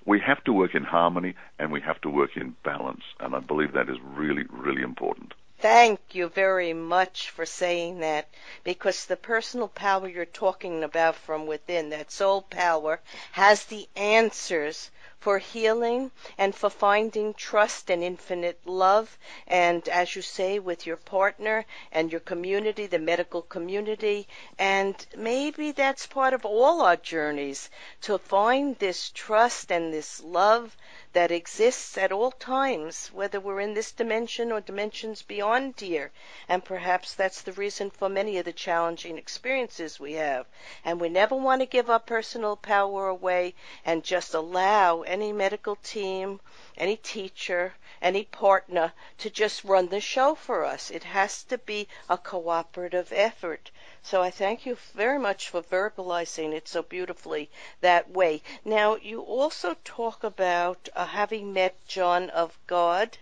we 0.05 0.21
have 0.21 0.43
to 0.45 0.53
work 0.53 0.75
in 0.75 0.85
harmony 0.85 1.35
and 1.59 1.71
we 1.71 1.81
have 1.81 2.01
to 2.01 2.11
work 2.11 2.37
in 2.37 2.57
balance. 2.65 3.05
And 3.21 3.35
I 3.35 3.41
believe 3.41 3.73
that 3.73 3.89
is 3.89 3.99
really, 4.01 4.45
really 4.51 4.83
important. 4.83 5.35
Thank 5.59 6.01
you 6.11 6.29
very 6.29 6.73
much 6.73 7.31
for 7.31 7.47
saying 7.47 8.01
that 8.01 8.29
because 8.65 9.07
the 9.07 9.17
personal 9.17 9.69
power 9.69 10.09
you're 10.09 10.25
talking 10.25 10.83
about 10.83 11.15
from 11.15 11.47
within, 11.47 11.91
that 11.91 12.11
soul 12.11 12.43
power, 12.43 12.99
has 13.31 13.65
the 13.67 13.89
answers 13.95 14.91
for 15.23 15.39
healing 15.39 16.11
and 16.37 16.53
for 16.53 16.69
finding 16.69 17.33
trust 17.33 17.89
and 17.89 18.03
infinite 18.03 18.59
love. 18.67 19.17
And 19.47 19.89
as 19.89 20.17
you 20.17 20.23
say, 20.23 20.59
with 20.59 20.85
your 20.85 20.97
partner 20.97 21.65
and 21.93 22.11
your 22.11 22.21
community, 22.21 22.87
the 22.87 22.99
medical 22.99 23.43
community. 23.43 24.27
And 24.59 24.95
maybe 25.17 25.71
that's 25.71 26.09
part 26.09 26.35
of 26.35 26.45
all 26.45 26.83
our 26.83 26.97
journeys 26.97 27.71
to 28.01 28.19
find 28.19 28.77
this 28.81 29.11
trust 29.11 29.71
and 29.71 29.95
this 29.95 30.21
love 30.25 30.77
that 31.13 31.31
exists 31.31 31.99
at 31.99 32.11
all 32.11 32.31
times, 32.31 33.09
whether 33.13 33.39
we're 33.39 33.61
in 33.61 33.75
this 33.75 33.93
dimension 33.93 34.51
or 34.51 34.61
dimensions 34.61 35.23
beyond 35.23 35.79
here. 35.79 36.11
And 36.49 36.65
perhaps 36.65 37.15
that's 37.15 37.43
the 37.43 37.53
reason 37.53 37.91
for 37.91 38.09
many 38.09 38.39
of 38.39 38.45
the 38.45 38.53
challenging 38.53 39.19
experiences 39.19 40.01
we 40.01 40.15
have. 40.15 40.47
And 40.85 41.01
we 41.01 41.09
never 41.09 41.35
want 41.35 41.61
to 41.61 41.67
give 41.67 41.91
our 41.91 42.01
personal 42.01 42.57
power 42.57 43.09
away 43.09 43.55
and 43.85 44.03
just 44.03 44.33
allow 44.33 45.03
any 45.03 45.33
medical 45.33 45.77
team, 45.77 46.41
any 46.77 46.97
teacher, 46.97 47.75
any 48.01 48.25
partner 48.25 48.93
to 49.19 49.31
just 49.31 49.65
run 49.65 49.89
the 49.89 50.01
show 50.01 50.35
for 50.35 50.65
us. 50.65 50.91
It 50.91 51.05
has 51.05 51.45
to 51.45 51.59
be 51.59 51.89
a 52.09 52.17
cooperative 52.17 53.13
effort. 53.13 53.71
So 54.03 54.23
I 54.23 54.31
thank 54.31 54.67
you 54.67 54.77
very 54.95 55.19
much 55.19 55.49
for 55.49 55.63
verbalizing 55.63 56.53
it 56.53 56.67
so 56.67 56.83
beautifully 56.83 57.51
that 57.81 58.11
way. 58.11 58.43
Now, 58.65 58.97
you 58.97 59.21
also 59.21 59.77
talk 59.85 60.25
about 60.25 60.89
uh, 60.95 61.07
having 61.07 61.53
met 61.53 61.75
John 61.87 62.31
of 62.31 62.59
God 62.67 63.19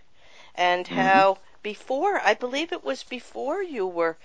and 0.55 0.85
mm-hmm. 0.85 0.95
how 0.95 1.37
before, 1.63 2.19
I 2.19 2.33
believe 2.33 2.71
it 2.71 2.83
was 2.83 3.03
before 3.03 3.61
you 3.61 3.85
were 3.85 4.17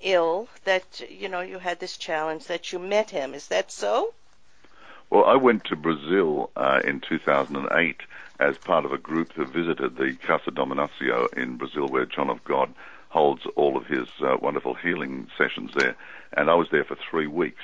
ill 0.00 0.48
that, 0.64 1.00
you 1.10 1.28
know, 1.28 1.40
you 1.40 1.58
had 1.58 1.80
this 1.80 1.96
challenge 1.96 2.46
that 2.46 2.72
you 2.72 2.78
met 2.78 3.10
him. 3.10 3.34
Is 3.34 3.48
that 3.48 3.70
so? 3.70 4.14
Well, 5.10 5.24
I 5.24 5.36
went 5.36 5.64
to 5.64 5.76
Brazil 5.76 6.50
uh, 6.56 6.80
in 6.84 7.00
2008 7.00 8.02
as 8.40 8.56
part 8.58 8.84
of 8.84 8.92
a 8.92 8.98
group 8.98 9.32
who 9.32 9.44
visited 9.44 9.96
the 9.96 10.16
Casa 10.22 10.50
Dom 10.50 10.70
Inácio 10.70 11.32
in 11.34 11.56
Brazil, 11.56 11.88
where 11.88 12.06
John 12.06 12.30
of 12.30 12.42
God 12.44 12.72
holds 13.08 13.42
all 13.56 13.76
of 13.76 13.86
his 13.86 14.08
uh, 14.20 14.36
wonderful 14.40 14.74
healing 14.74 15.28
sessions 15.36 15.70
there. 15.74 15.96
And 16.32 16.50
I 16.50 16.54
was 16.54 16.68
there 16.70 16.84
for 16.84 16.96
three 17.10 17.26
weeks. 17.26 17.62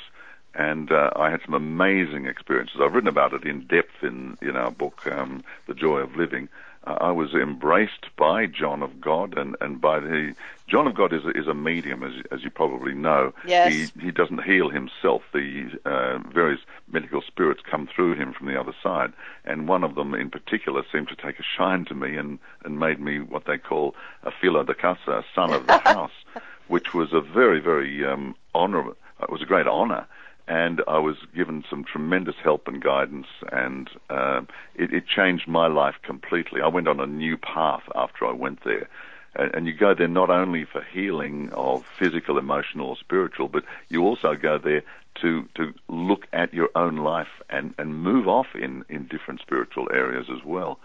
And 0.55 0.91
uh, 0.93 1.11
I 1.17 1.31
had 1.31 1.41
some 1.45 1.55
amazing 1.55 2.27
experiences. 2.27 2.81
I've 2.81 2.95
written 2.95 3.09
about 3.09 3.35
it 3.35 3.45
in 3.45 3.67
depth 3.67 4.03
in, 4.03 4.39
in 4.41 4.57
our 4.57 4.71
book, 4.71 5.07
um, 5.11 5.43
The 5.67 5.75
Joy 5.75 5.99
of 5.99 6.17
Living. 6.17 6.49
I 6.85 7.13
was 7.13 7.33
embraced 7.33 8.15
by 8.17 8.47
John 8.47 8.83
of 8.83 9.01
God 9.01 9.39
and, 9.39 9.57
and 9.61 9.81
by 9.81 10.01
the 10.01 10.35
John 10.67 10.87
of 10.87 10.95
God 10.95 11.13
is 11.13 11.25
a, 11.25 11.31
is 11.31 11.47
a 11.47 11.55
medium, 11.55 12.03
as, 12.03 12.13
as 12.33 12.43
you 12.43 12.51
probably 12.51 12.95
know. 12.95 13.33
Yes. 13.47 13.73
He, 13.73 14.07
he 14.07 14.11
doesn't 14.11 14.45
heal 14.45 14.71
himself. 14.71 15.23
The 15.33 15.71
uh, 15.85 16.19
various 16.33 16.61
medical 16.91 17.21
spirits 17.21 17.61
come 17.71 17.87
through 17.95 18.15
him 18.15 18.33
from 18.33 18.47
the 18.47 18.59
other 18.59 18.75
side, 18.83 19.13
and 19.45 19.69
one 19.69 19.85
of 19.85 19.95
them 19.95 20.15
in 20.15 20.31
particular 20.31 20.83
seemed 20.91 21.09
to 21.09 21.17
take 21.17 21.39
a 21.39 21.43
shine 21.43 21.85
to 21.87 21.95
me 21.95 22.17
and, 22.17 22.39
and 22.65 22.79
made 22.79 22.99
me 22.99 23.21
what 23.21 23.45
they 23.47 23.59
call 23.59 23.95
a 24.23 24.31
filho 24.31 24.65
da 24.65 24.73
casa, 24.73 25.19
a 25.19 25.25
son 25.35 25.53
of 25.53 25.67
the 25.67 25.79
house, 25.85 26.25
which 26.69 26.95
was 26.95 27.13
a 27.13 27.21
very, 27.21 27.61
very 27.61 28.05
um, 28.05 28.35
honor. 28.55 28.89
It 29.23 29.31
was 29.31 29.43
a 29.43 29.47
great 29.47 29.67
honor 29.67 30.07
and 30.47 30.83
I 30.87 30.99
was 30.99 31.17
given 31.35 31.65
some 31.71 31.85
tremendous 31.85 32.35
help 32.43 32.69
and 32.69 32.83
guidance, 32.83 33.29
and 33.51 33.89
uh, 34.11 34.43
it, 34.75 34.93
it, 34.93 35.07
changed 35.07 35.49
my 35.49 35.69
life 35.69 35.95
completely. 36.03 36.61
I 36.61 36.69
went 36.69 36.87
on 36.87 37.01
a 37.01 37.07
new 37.07 37.39
path 37.39 37.85
after 37.95 38.27
I 38.27 38.33
went 38.33 38.63
there. 38.63 38.89
And, 39.37 39.55
and 39.55 39.67
you 39.67 39.73
go 39.73 39.95
there 39.95 40.09
not 40.09 40.31
only 40.31 40.65
for 40.65 40.83
healing 40.83 41.51
of 41.53 41.85
physical, 41.99 42.39
emotional, 42.39 42.89
or 42.89 42.97
spiritual, 42.97 43.49
but 43.49 43.65
you 43.89 44.03
also 44.03 44.35
go 44.35 44.59
there 44.59 44.83
to 45.23 45.49
to 45.55 45.73
look 45.89 46.27
at 46.33 46.53
your 46.53 46.71
own 46.75 46.97
life 46.97 47.29
and, 47.51 47.75
and 47.79 48.03
move 48.03 48.27
off 48.29 48.55
in, 48.55 48.85
in 48.89 49.07
different 49.07 49.41
spiritual 49.41 49.89
areas 49.93 50.27
as 50.31 50.45
well. 50.45 50.79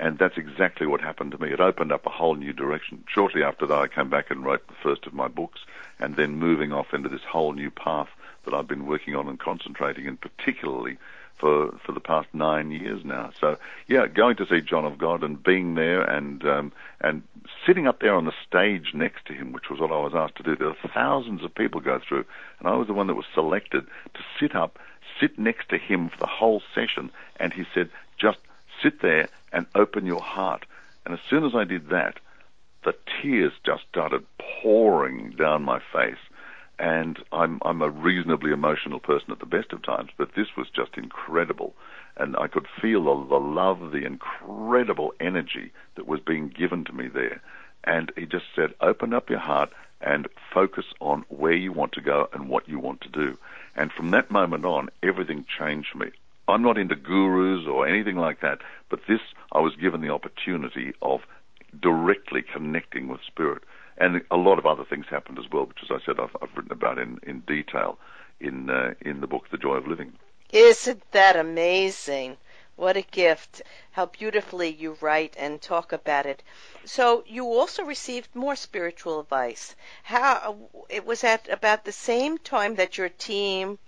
And 0.00 0.16
that's 0.16 0.38
exactly 0.38 0.86
what 0.86 1.00
happened 1.00 1.32
to 1.32 1.38
me. 1.38 1.52
It 1.52 1.60
opened 1.60 1.90
up 1.90 2.06
a 2.06 2.10
whole 2.10 2.36
new 2.36 2.52
direction. 2.52 3.02
Shortly 3.08 3.42
after 3.42 3.66
that, 3.66 3.78
I 3.78 3.88
came 3.88 4.08
back 4.08 4.30
and 4.30 4.44
wrote 4.44 4.64
the 4.68 4.74
first 4.80 5.06
of 5.06 5.12
my 5.12 5.26
books, 5.26 5.60
and 5.98 6.14
then 6.14 6.36
moving 6.36 6.72
off 6.72 6.94
into 6.94 7.08
this 7.08 7.24
whole 7.24 7.52
new 7.52 7.70
path 7.70 8.08
that 8.44 8.54
I've 8.54 8.68
been 8.68 8.86
working 8.86 9.16
on 9.16 9.28
and 9.28 9.38
concentrating 9.38 10.06
in 10.06 10.16
particularly 10.16 10.98
for 11.38 11.72
for 11.84 11.92
the 11.92 12.00
past 12.00 12.28
nine 12.32 12.70
years 12.70 13.04
now. 13.04 13.30
So 13.40 13.56
yeah, 13.86 14.06
going 14.06 14.36
to 14.36 14.46
see 14.46 14.60
John 14.60 14.84
of 14.84 14.98
God 14.98 15.22
and 15.22 15.42
being 15.42 15.74
there 15.74 16.02
and 16.02 16.44
um, 16.44 16.72
and 17.00 17.22
sitting 17.66 17.86
up 17.86 18.00
there 18.00 18.14
on 18.14 18.24
the 18.24 18.32
stage 18.46 18.92
next 18.94 19.26
to 19.26 19.32
him, 19.32 19.52
which 19.52 19.70
was 19.70 19.80
what 19.80 19.92
I 19.92 19.98
was 19.98 20.14
asked 20.14 20.36
to 20.36 20.42
do. 20.42 20.56
There 20.56 20.68
were 20.68 20.90
thousands 20.94 21.44
of 21.44 21.54
people 21.54 21.80
go 21.80 22.00
through, 22.06 22.24
and 22.58 22.68
I 22.68 22.74
was 22.74 22.86
the 22.86 22.94
one 22.94 23.06
that 23.06 23.14
was 23.14 23.26
selected 23.34 23.86
to 24.14 24.20
sit 24.40 24.54
up, 24.54 24.78
sit 25.20 25.38
next 25.38 25.68
to 25.70 25.78
him 25.78 26.08
for 26.08 26.18
the 26.18 26.26
whole 26.26 26.62
session. 26.74 27.10
And 27.36 27.52
he 27.52 27.64
said, 27.74 27.90
just 28.18 28.38
sit 28.82 29.00
there 29.00 29.28
and 29.52 29.66
open 29.74 30.06
your 30.06 30.20
heart. 30.20 30.66
And 31.04 31.14
as 31.14 31.20
soon 31.28 31.44
as 31.44 31.54
I 31.54 31.64
did 31.64 31.88
that, 31.90 32.18
the 32.84 32.94
tears 33.20 33.52
just 33.64 33.84
started 33.90 34.24
pouring 34.38 35.30
down 35.30 35.62
my 35.62 35.80
face 35.92 36.18
and 36.78 37.18
I'm 37.32 37.60
I'm 37.64 37.82
a 37.82 37.90
reasonably 37.90 38.52
emotional 38.52 39.00
person 39.00 39.32
at 39.32 39.40
the 39.40 39.46
best 39.46 39.72
of 39.72 39.82
times, 39.82 40.10
but 40.16 40.34
this 40.36 40.56
was 40.56 40.68
just 40.70 40.96
incredible, 40.96 41.74
and 42.16 42.36
I 42.36 42.46
could 42.46 42.66
feel 42.80 43.04
the, 43.04 43.28
the 43.28 43.40
love, 43.40 43.92
the 43.92 44.04
incredible 44.04 45.12
energy 45.20 45.72
that 45.96 46.06
was 46.06 46.20
being 46.20 46.48
given 46.48 46.84
to 46.84 46.92
me 46.92 47.08
there, 47.08 47.40
and 47.84 48.12
he 48.16 48.26
just 48.26 48.46
said, 48.54 48.74
open 48.80 49.12
up 49.12 49.30
your 49.30 49.40
heart 49.40 49.70
and 50.00 50.28
focus 50.54 50.84
on 51.00 51.24
where 51.28 51.52
you 51.52 51.72
want 51.72 51.92
to 51.92 52.00
go 52.00 52.28
and 52.32 52.48
what 52.48 52.68
you 52.68 52.78
want 52.78 53.00
to 53.00 53.08
do, 53.08 53.36
and 53.74 53.92
from 53.92 54.10
that 54.12 54.30
moment 54.30 54.64
on, 54.64 54.88
everything 55.02 55.44
changed 55.58 55.88
for 55.90 55.98
me. 55.98 56.10
I'm 56.46 56.62
not 56.62 56.78
into 56.78 56.96
gurus 56.96 57.66
or 57.66 57.86
anything 57.86 58.16
like 58.16 58.40
that, 58.40 58.60
but 58.88 59.00
this 59.06 59.20
I 59.52 59.60
was 59.60 59.76
given 59.76 60.00
the 60.00 60.10
opportunity 60.10 60.94
of 61.02 61.20
directly 61.78 62.42
connecting 62.42 63.08
with 63.08 63.20
spirit 63.26 63.62
and 63.98 64.22
a 64.30 64.36
lot 64.36 64.58
of 64.58 64.66
other 64.66 64.84
things 64.84 65.06
happened 65.10 65.38
as 65.38 65.50
well, 65.50 65.66
which, 65.66 65.78
as 65.82 65.90
I 65.90 66.04
said, 66.04 66.20
I've, 66.20 66.36
I've 66.40 66.56
written 66.56 66.72
about 66.72 66.98
in, 66.98 67.18
in 67.22 67.40
detail 67.40 67.98
in 68.40 68.70
uh, 68.70 68.94
in 69.00 69.20
the 69.20 69.26
book 69.26 69.50
The 69.50 69.58
Joy 69.58 69.74
of 69.74 69.86
Living. 69.86 70.12
Isn't 70.52 71.10
that 71.12 71.36
amazing? 71.36 72.38
What 72.76 72.96
a 72.96 73.02
gift. 73.02 73.62
How 73.90 74.06
beautifully 74.06 74.68
you 74.68 74.96
write 75.00 75.34
and 75.36 75.60
talk 75.60 75.92
about 75.92 76.26
it. 76.26 76.44
So 76.84 77.24
you 77.26 77.44
also 77.44 77.82
received 77.82 78.36
more 78.36 78.54
spiritual 78.54 79.18
advice. 79.18 79.74
How 80.04 80.56
it 80.88 81.04
was 81.04 81.24
at 81.24 81.48
about 81.48 81.84
the 81.84 81.92
same 81.92 82.38
time 82.38 82.76
that 82.76 82.96
your 82.96 83.08
team 83.08 83.80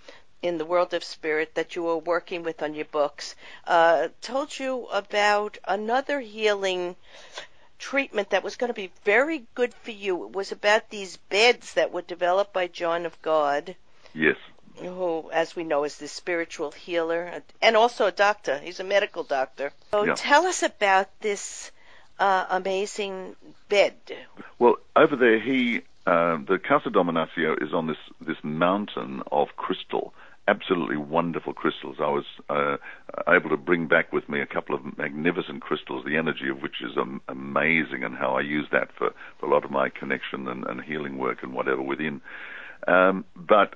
in 0.43 0.59
the 0.59 0.65
world 0.65 0.93
of 0.93 1.05
spirit 1.05 1.55
that 1.55 1.77
you 1.77 1.85
were 1.85 1.99
working 1.99 2.43
with 2.43 2.63
on 2.63 2.75
your 2.75 2.87
books 2.87 3.37
uh, 3.67 4.09
told 4.21 4.59
you 4.59 4.87
about 4.87 5.59
another 5.69 6.19
healing 6.21 6.97
treatment 7.81 8.31
that 8.31 8.45
was 8.45 8.55
going 8.57 8.69
to 8.69 8.75
be 8.75 8.93
very 9.05 9.45
good 9.57 9.75
for 9.75 9.91
you. 9.91 10.27
It 10.27 10.33
was 10.33 10.53
about 10.53 10.91
these 10.91 11.17
beds 11.17 11.75
that 11.75 11.93
were 11.93 12.03
developed 12.03 12.53
by 12.53 12.69
John 12.69 13.07
of 13.07 13.21
God. 13.23 13.75
Yes 14.15 14.37
who, 14.79 15.31
as 15.31 15.55
we 15.55 15.65
know, 15.65 15.85
is 15.85 15.99
the 15.99 16.09
spiritual 16.09 16.71
healer 16.71 17.43
and 17.61 17.77
also 17.77 18.07
a 18.07 18.13
doctor. 18.13 18.59
He's 18.59 18.81
a 18.81 18.85
medical 18.85 19.25
doctor. 19.25 19.73
So 19.91 20.05
yeah. 20.05 20.15
tell 20.17 20.47
us 20.47 20.63
about 20.63 21.09
this 21.21 21.71
uh, 22.19 22.47
amazing 22.51 23.37
bed. 23.69 23.95
Well, 24.59 24.77
over 24.97 25.17
there, 25.17 25.41
he 25.41 25.83
uh, 26.07 26.39
the 26.47 26.59
Casa 26.59 26.91
Dom 26.91 27.09
Inácio 27.09 27.63
is 27.63 27.73
on 27.73 27.87
this 27.87 27.99
this 28.21 28.39
mountain 28.43 29.23
of 29.31 29.49
crystal. 29.57 30.15
Absolutely 30.51 30.97
wonderful 30.97 31.55
crystals. 31.63 31.97
I 32.01 32.11
was 32.11 32.25
uh, 32.49 32.77
able 33.29 33.51
to 33.51 33.57
bring 33.57 33.87
back 33.87 34.13
with 34.13 34.27
me 34.29 34.41
a 34.41 34.47
couple 34.55 34.75
of 34.75 34.83
magnificent 34.99 35.63
crystals, 35.63 36.05
the 36.05 36.17
energy 36.17 36.49
of 36.51 36.61
which 36.61 36.79
is 36.83 36.97
um, 37.03 37.21
amazing, 37.29 38.03
and 38.03 38.15
how 38.17 38.31
I 38.37 38.41
use 38.41 38.67
that 38.73 38.89
for, 38.99 39.11
for 39.39 39.47
a 39.47 39.51
lot 39.55 39.65
of 39.65 39.71
my 39.71 39.89
connection 40.01 40.49
and, 40.49 40.65
and 40.67 40.83
healing 40.83 41.19
work 41.19 41.39
and 41.45 41.53
whatever 41.55 41.83
within. 41.83 42.21
Um, 42.89 43.25
but 43.37 43.71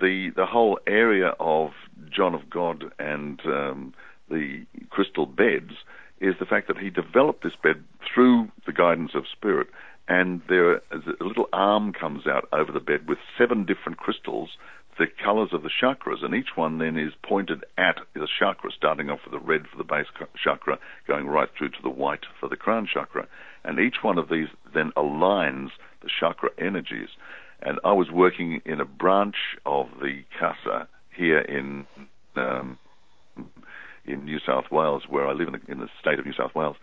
the 0.00 0.30
the 0.36 0.46
whole 0.46 0.78
area 0.86 1.30
of 1.40 1.70
John 2.16 2.34
of 2.34 2.48
God 2.48 2.84
and 2.98 3.40
um, 3.46 3.94
the 4.30 4.64
crystal 4.90 5.26
beds 5.26 5.72
is 6.20 6.34
the 6.38 6.46
fact 6.46 6.68
that 6.68 6.78
he 6.78 6.88
developed 6.88 7.42
this 7.42 7.58
bed 7.60 7.82
through 8.14 8.48
the 8.64 8.72
guidance 8.72 9.12
of 9.14 9.24
spirit, 9.38 9.68
and 10.08 10.40
there 10.48 10.74
a 10.76 10.80
little 11.20 11.48
arm 11.52 11.92
comes 11.92 12.26
out 12.26 12.48
over 12.52 12.70
the 12.70 12.80
bed 12.80 13.08
with 13.08 13.18
seven 13.36 13.64
different 13.64 13.98
crystals, 13.98 14.50
the 15.02 15.24
colors 15.24 15.50
of 15.52 15.62
the 15.62 15.70
chakras, 15.82 16.24
and 16.24 16.34
each 16.34 16.56
one 16.56 16.78
then 16.78 16.96
is 16.96 17.12
pointed 17.22 17.64
at 17.76 17.96
the 18.14 18.28
chakra, 18.38 18.70
starting 18.76 19.10
off 19.10 19.20
with 19.24 19.32
the 19.32 19.46
red 19.46 19.62
for 19.66 19.76
the 19.76 19.84
base 19.84 20.06
chakra, 20.42 20.78
going 21.06 21.26
right 21.26 21.48
through 21.56 21.70
to 21.70 21.82
the 21.82 21.90
white 21.90 22.24
for 22.38 22.48
the 22.48 22.56
crown 22.56 22.86
chakra, 22.92 23.26
and 23.64 23.78
each 23.78 23.96
one 24.02 24.18
of 24.18 24.28
these 24.28 24.48
then 24.74 24.92
aligns 24.96 25.70
the 26.02 26.08
chakra 26.20 26.50
energies 26.58 27.08
and 27.62 27.78
I 27.84 27.92
was 27.92 28.10
working 28.10 28.60
in 28.64 28.80
a 28.80 28.84
branch 28.84 29.36
of 29.64 29.86
the 30.00 30.22
Casa 30.38 30.88
here 31.16 31.38
in 31.38 31.86
um, 32.36 32.78
in 34.04 34.24
New 34.24 34.38
South 34.44 34.64
Wales, 34.70 35.04
where 35.08 35.28
I 35.28 35.32
live 35.32 35.48
in 35.48 35.54
the, 35.54 35.72
in 35.72 35.78
the 35.78 35.88
state 36.00 36.18
of 36.18 36.26
New 36.26 36.32
South 36.32 36.54
Wales. 36.54 36.76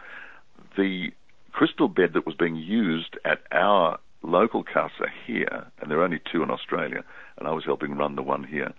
The 0.78 1.10
crystal 1.52 1.90
bed 1.90 2.12
that 2.14 2.26
was 2.26 2.36
being 2.36 2.56
used 2.56 3.18
at 3.26 3.40
our 3.52 4.00
local 4.22 4.64
Casa 4.64 5.08
here, 5.26 5.68
and 5.80 5.90
there 5.90 6.00
are 6.00 6.04
only 6.04 6.22
two 6.32 6.44
in 6.44 6.52
Australia, 6.52 7.04
and 7.38 7.48
I 7.48 7.52
was 7.52 7.66
helping 7.66 7.96
run 7.96 8.16
the 8.16 8.22
one 8.22 8.44
here. 8.44 8.74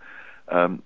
Um, 0.49 0.83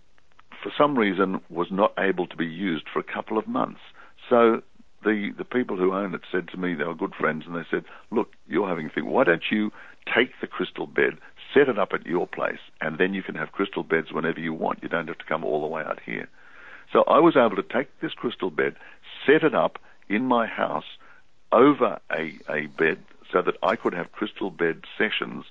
for 0.63 0.73
some 0.77 0.99
reason, 0.99 1.41
was 1.51 1.69
not 1.71 1.93
able 1.99 2.27
to 2.27 2.37
be 2.37 2.47
used 2.47 2.87
for 2.93 2.99
a 2.99 3.03
couple 3.03 3.37
of 3.39 3.47
months. 3.47 3.81
So 4.29 4.63
the 5.05 5.33
the 5.37 5.45
people 5.45 5.77
who 5.77 5.93
own 5.93 6.15
it 6.15 6.23
said 6.33 6.49
to 6.49 6.57
me 6.57 6.75
they 6.75 6.85
were 6.85 6.95
good 6.95 7.15
friends, 7.15 7.45
and 7.47 7.55
they 7.55 7.67
said, 7.71 7.85
"Look, 8.11 8.33
you're 8.47 8.69
having 8.69 8.87
a 8.87 8.91
thing. 8.91 9.07
Why 9.07 9.25
don't 9.25 9.51
you 9.51 9.71
take 10.13 10.31
the 10.41 10.47
crystal 10.47 10.87
bed, 10.87 11.19
set 11.53 11.69
it 11.69 11.79
up 11.79 11.93
at 11.93 12.07
your 12.07 12.27
place, 12.27 12.59
and 12.81 12.99
then 12.99 13.15
you 13.15 13.23
can 13.23 13.35
have 13.35 13.53
crystal 13.53 13.83
beds 13.83 14.13
whenever 14.13 14.41
you 14.41 14.53
want. 14.53 14.83
You 14.83 14.89
don't 14.89 15.09
have 15.09 15.19
to 15.19 15.25
come 15.25 15.45
all 15.45 15.61
the 15.61 15.67
way 15.67 15.83
out 15.83 16.01
here. 16.05 16.29
So 16.93 17.03
I 17.05 17.19
was 17.19 17.37
able 17.37 17.57
to 17.57 17.63
take 17.63 17.89
this 18.01 18.13
crystal 18.13 18.51
bed, 18.51 18.77
set 19.27 19.43
it 19.43 19.55
up 19.55 19.79
in 20.09 20.25
my 20.25 20.47
house 20.47 20.85
over 21.53 21.99
a, 22.11 22.39
a 22.49 22.67
bed 22.67 22.99
so 23.35 23.43
that 23.43 23.57
I 23.65 23.75
could 23.75 23.95
have 23.95 24.13
crystal 24.13 24.49
bed 24.49 24.85
sessions 24.97 25.45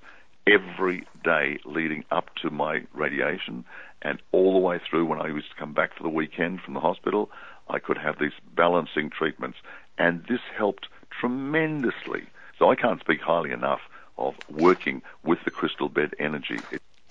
every 0.48 1.06
day 1.22 1.60
leading 1.66 2.06
up 2.12 2.34
to 2.42 2.50
my 2.50 2.84
radiation 2.94 3.66
and 4.02 4.22
all 4.32 4.54
the 4.54 4.60
way 4.66 4.80
through 4.90 5.06
when 5.06 5.22
I 5.22 5.28
used 5.28 5.50
to 5.50 5.56
come 5.58 5.74
back 5.74 5.94
for 5.96 6.04
the 6.04 6.10
weekend 6.10 6.62
from 6.62 6.76
the 6.76 6.80
hospital. 6.80 7.30
I 7.70 7.80
could 7.80 7.98
have 7.98 8.20
these 8.20 8.32
balancing 8.56 9.10
treatments, 9.10 9.58
and 9.98 10.24
this 10.30 10.40
helped 10.58 10.88
tremendously. 11.10 12.24
So 12.58 12.72
I 12.72 12.76
can't 12.76 13.02
speak 13.02 13.20
highly 13.20 13.52
enough 13.52 13.82
of 14.18 14.36
working 14.50 15.02
with 15.22 15.40
the 15.44 15.52
crystal 15.52 15.90
bed 15.90 16.14
energy. 16.20 16.62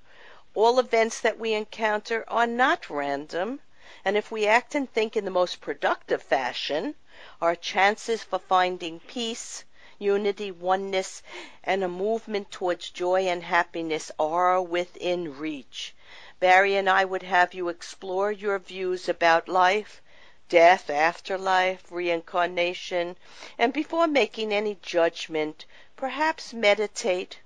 All 0.56 0.80
events 0.80 1.22
that 1.22 1.38
we 1.38 1.54
encounter 1.54 2.26
are 2.28 2.48
not 2.48 2.90
random 2.90 3.60
and 4.06 4.16
if 4.16 4.32
we 4.32 4.48
act 4.48 4.76
and 4.76 4.92
think 4.92 5.18
in 5.18 5.26
the 5.26 5.32
most 5.32 5.62
productive 5.62 6.24
fashion, 6.24 6.96
our 7.42 7.56
chances 7.56 8.24
for 8.24 8.40
finding 8.40 9.00
peace, 9.02 9.64
unity, 10.00 10.50
oneness, 10.50 11.22
and 11.64 11.84
a 11.84 11.88
movement 11.88 12.50
towards 12.50 12.90
joy 12.90 13.28
and 13.28 13.44
happiness 13.44 14.12
are 14.18 14.62
within 14.62 15.38
reach. 15.38 15.94
Barry 16.40 16.76
and 16.76 16.90
I 16.90 17.06
would 17.06 17.24
have 17.24 17.54
you 17.54 17.70
explore 17.70 18.32
your 18.32 18.58
views 18.58 19.08
about 19.08 19.48
life, 19.48 20.02
death, 20.50 20.90
afterlife, 20.90 21.84
reincarnation, 21.92 23.16
and 23.58 23.72
before 23.72 24.08
making 24.08 24.52
any 24.52 24.78
judgment, 24.82 25.66
perhaps 25.96 26.52
meditate, 26.54 27.40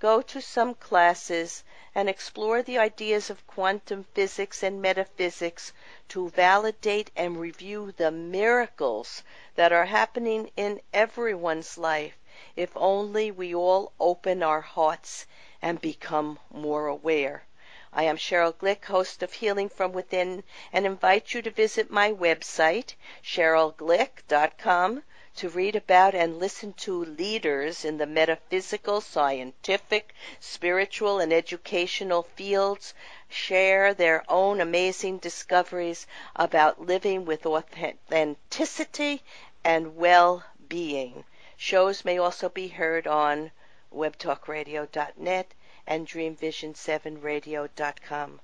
go 0.00 0.22
to 0.22 0.40
some 0.40 0.74
classes, 0.74 1.62
and 1.94 2.08
explore 2.08 2.62
the 2.62 2.78
ideas 2.78 3.30
of 3.30 3.46
quantum 3.46 4.04
physics 4.14 4.62
and 4.62 4.82
metaphysics 4.82 5.72
to 6.08 6.28
validate 6.30 7.10
and 7.16 7.40
review 7.40 7.92
the 7.96 8.10
miracles 8.10 9.22
that 9.54 9.72
are 9.72 9.86
happening 9.86 10.50
in 10.56 10.80
everyone's 10.92 11.78
life 11.78 12.18
if 12.54 12.70
only 12.76 13.30
we 13.32 13.54
all 13.54 13.92
open 13.98 14.42
our 14.42 14.60
hearts 14.60 15.26
and 15.60 15.80
become 15.80 16.38
more 16.50 16.86
aware. 16.86 17.44
I 17.92 18.04
am 18.04 18.16
Cheryl 18.16 18.52
Glick, 18.52 18.84
host 18.84 19.22
of 19.22 19.32
Healing 19.32 19.68
from 19.68 19.92
Within, 19.92 20.44
and 20.72 20.86
invite 20.86 21.34
you 21.34 21.42
to 21.42 21.50
visit 21.50 21.90
my 21.90 22.12
website, 22.12 22.94
cherylglick.com, 23.24 25.02
to 25.38 25.48
read 25.48 25.76
about 25.76 26.14
and 26.14 26.38
listen 26.38 26.72
to 26.72 27.04
leaders 27.04 27.84
in 27.84 27.96
the 27.96 28.06
metaphysical, 28.06 29.00
scientific, 29.00 30.12
spiritual, 30.40 31.20
and 31.20 31.32
educational 31.32 32.24
fields 32.24 32.92
share 33.28 33.94
their 33.94 34.24
own 34.28 34.60
amazing 34.60 35.18
discoveries 35.18 36.06
about 36.34 36.80
living 36.80 37.24
with 37.24 37.46
authenticity 37.46 39.22
and 39.64 39.96
well 39.96 40.42
being. 40.68 41.24
Shows 41.56 42.04
may 42.04 42.18
also 42.18 42.48
be 42.48 42.68
heard 42.68 43.06
on 43.06 43.52
webtalkradio.net 43.94 45.54
and 45.86 46.06
dreamvision7radio.com. 46.06 48.40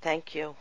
Thank 0.00 0.34
you. 0.34 0.56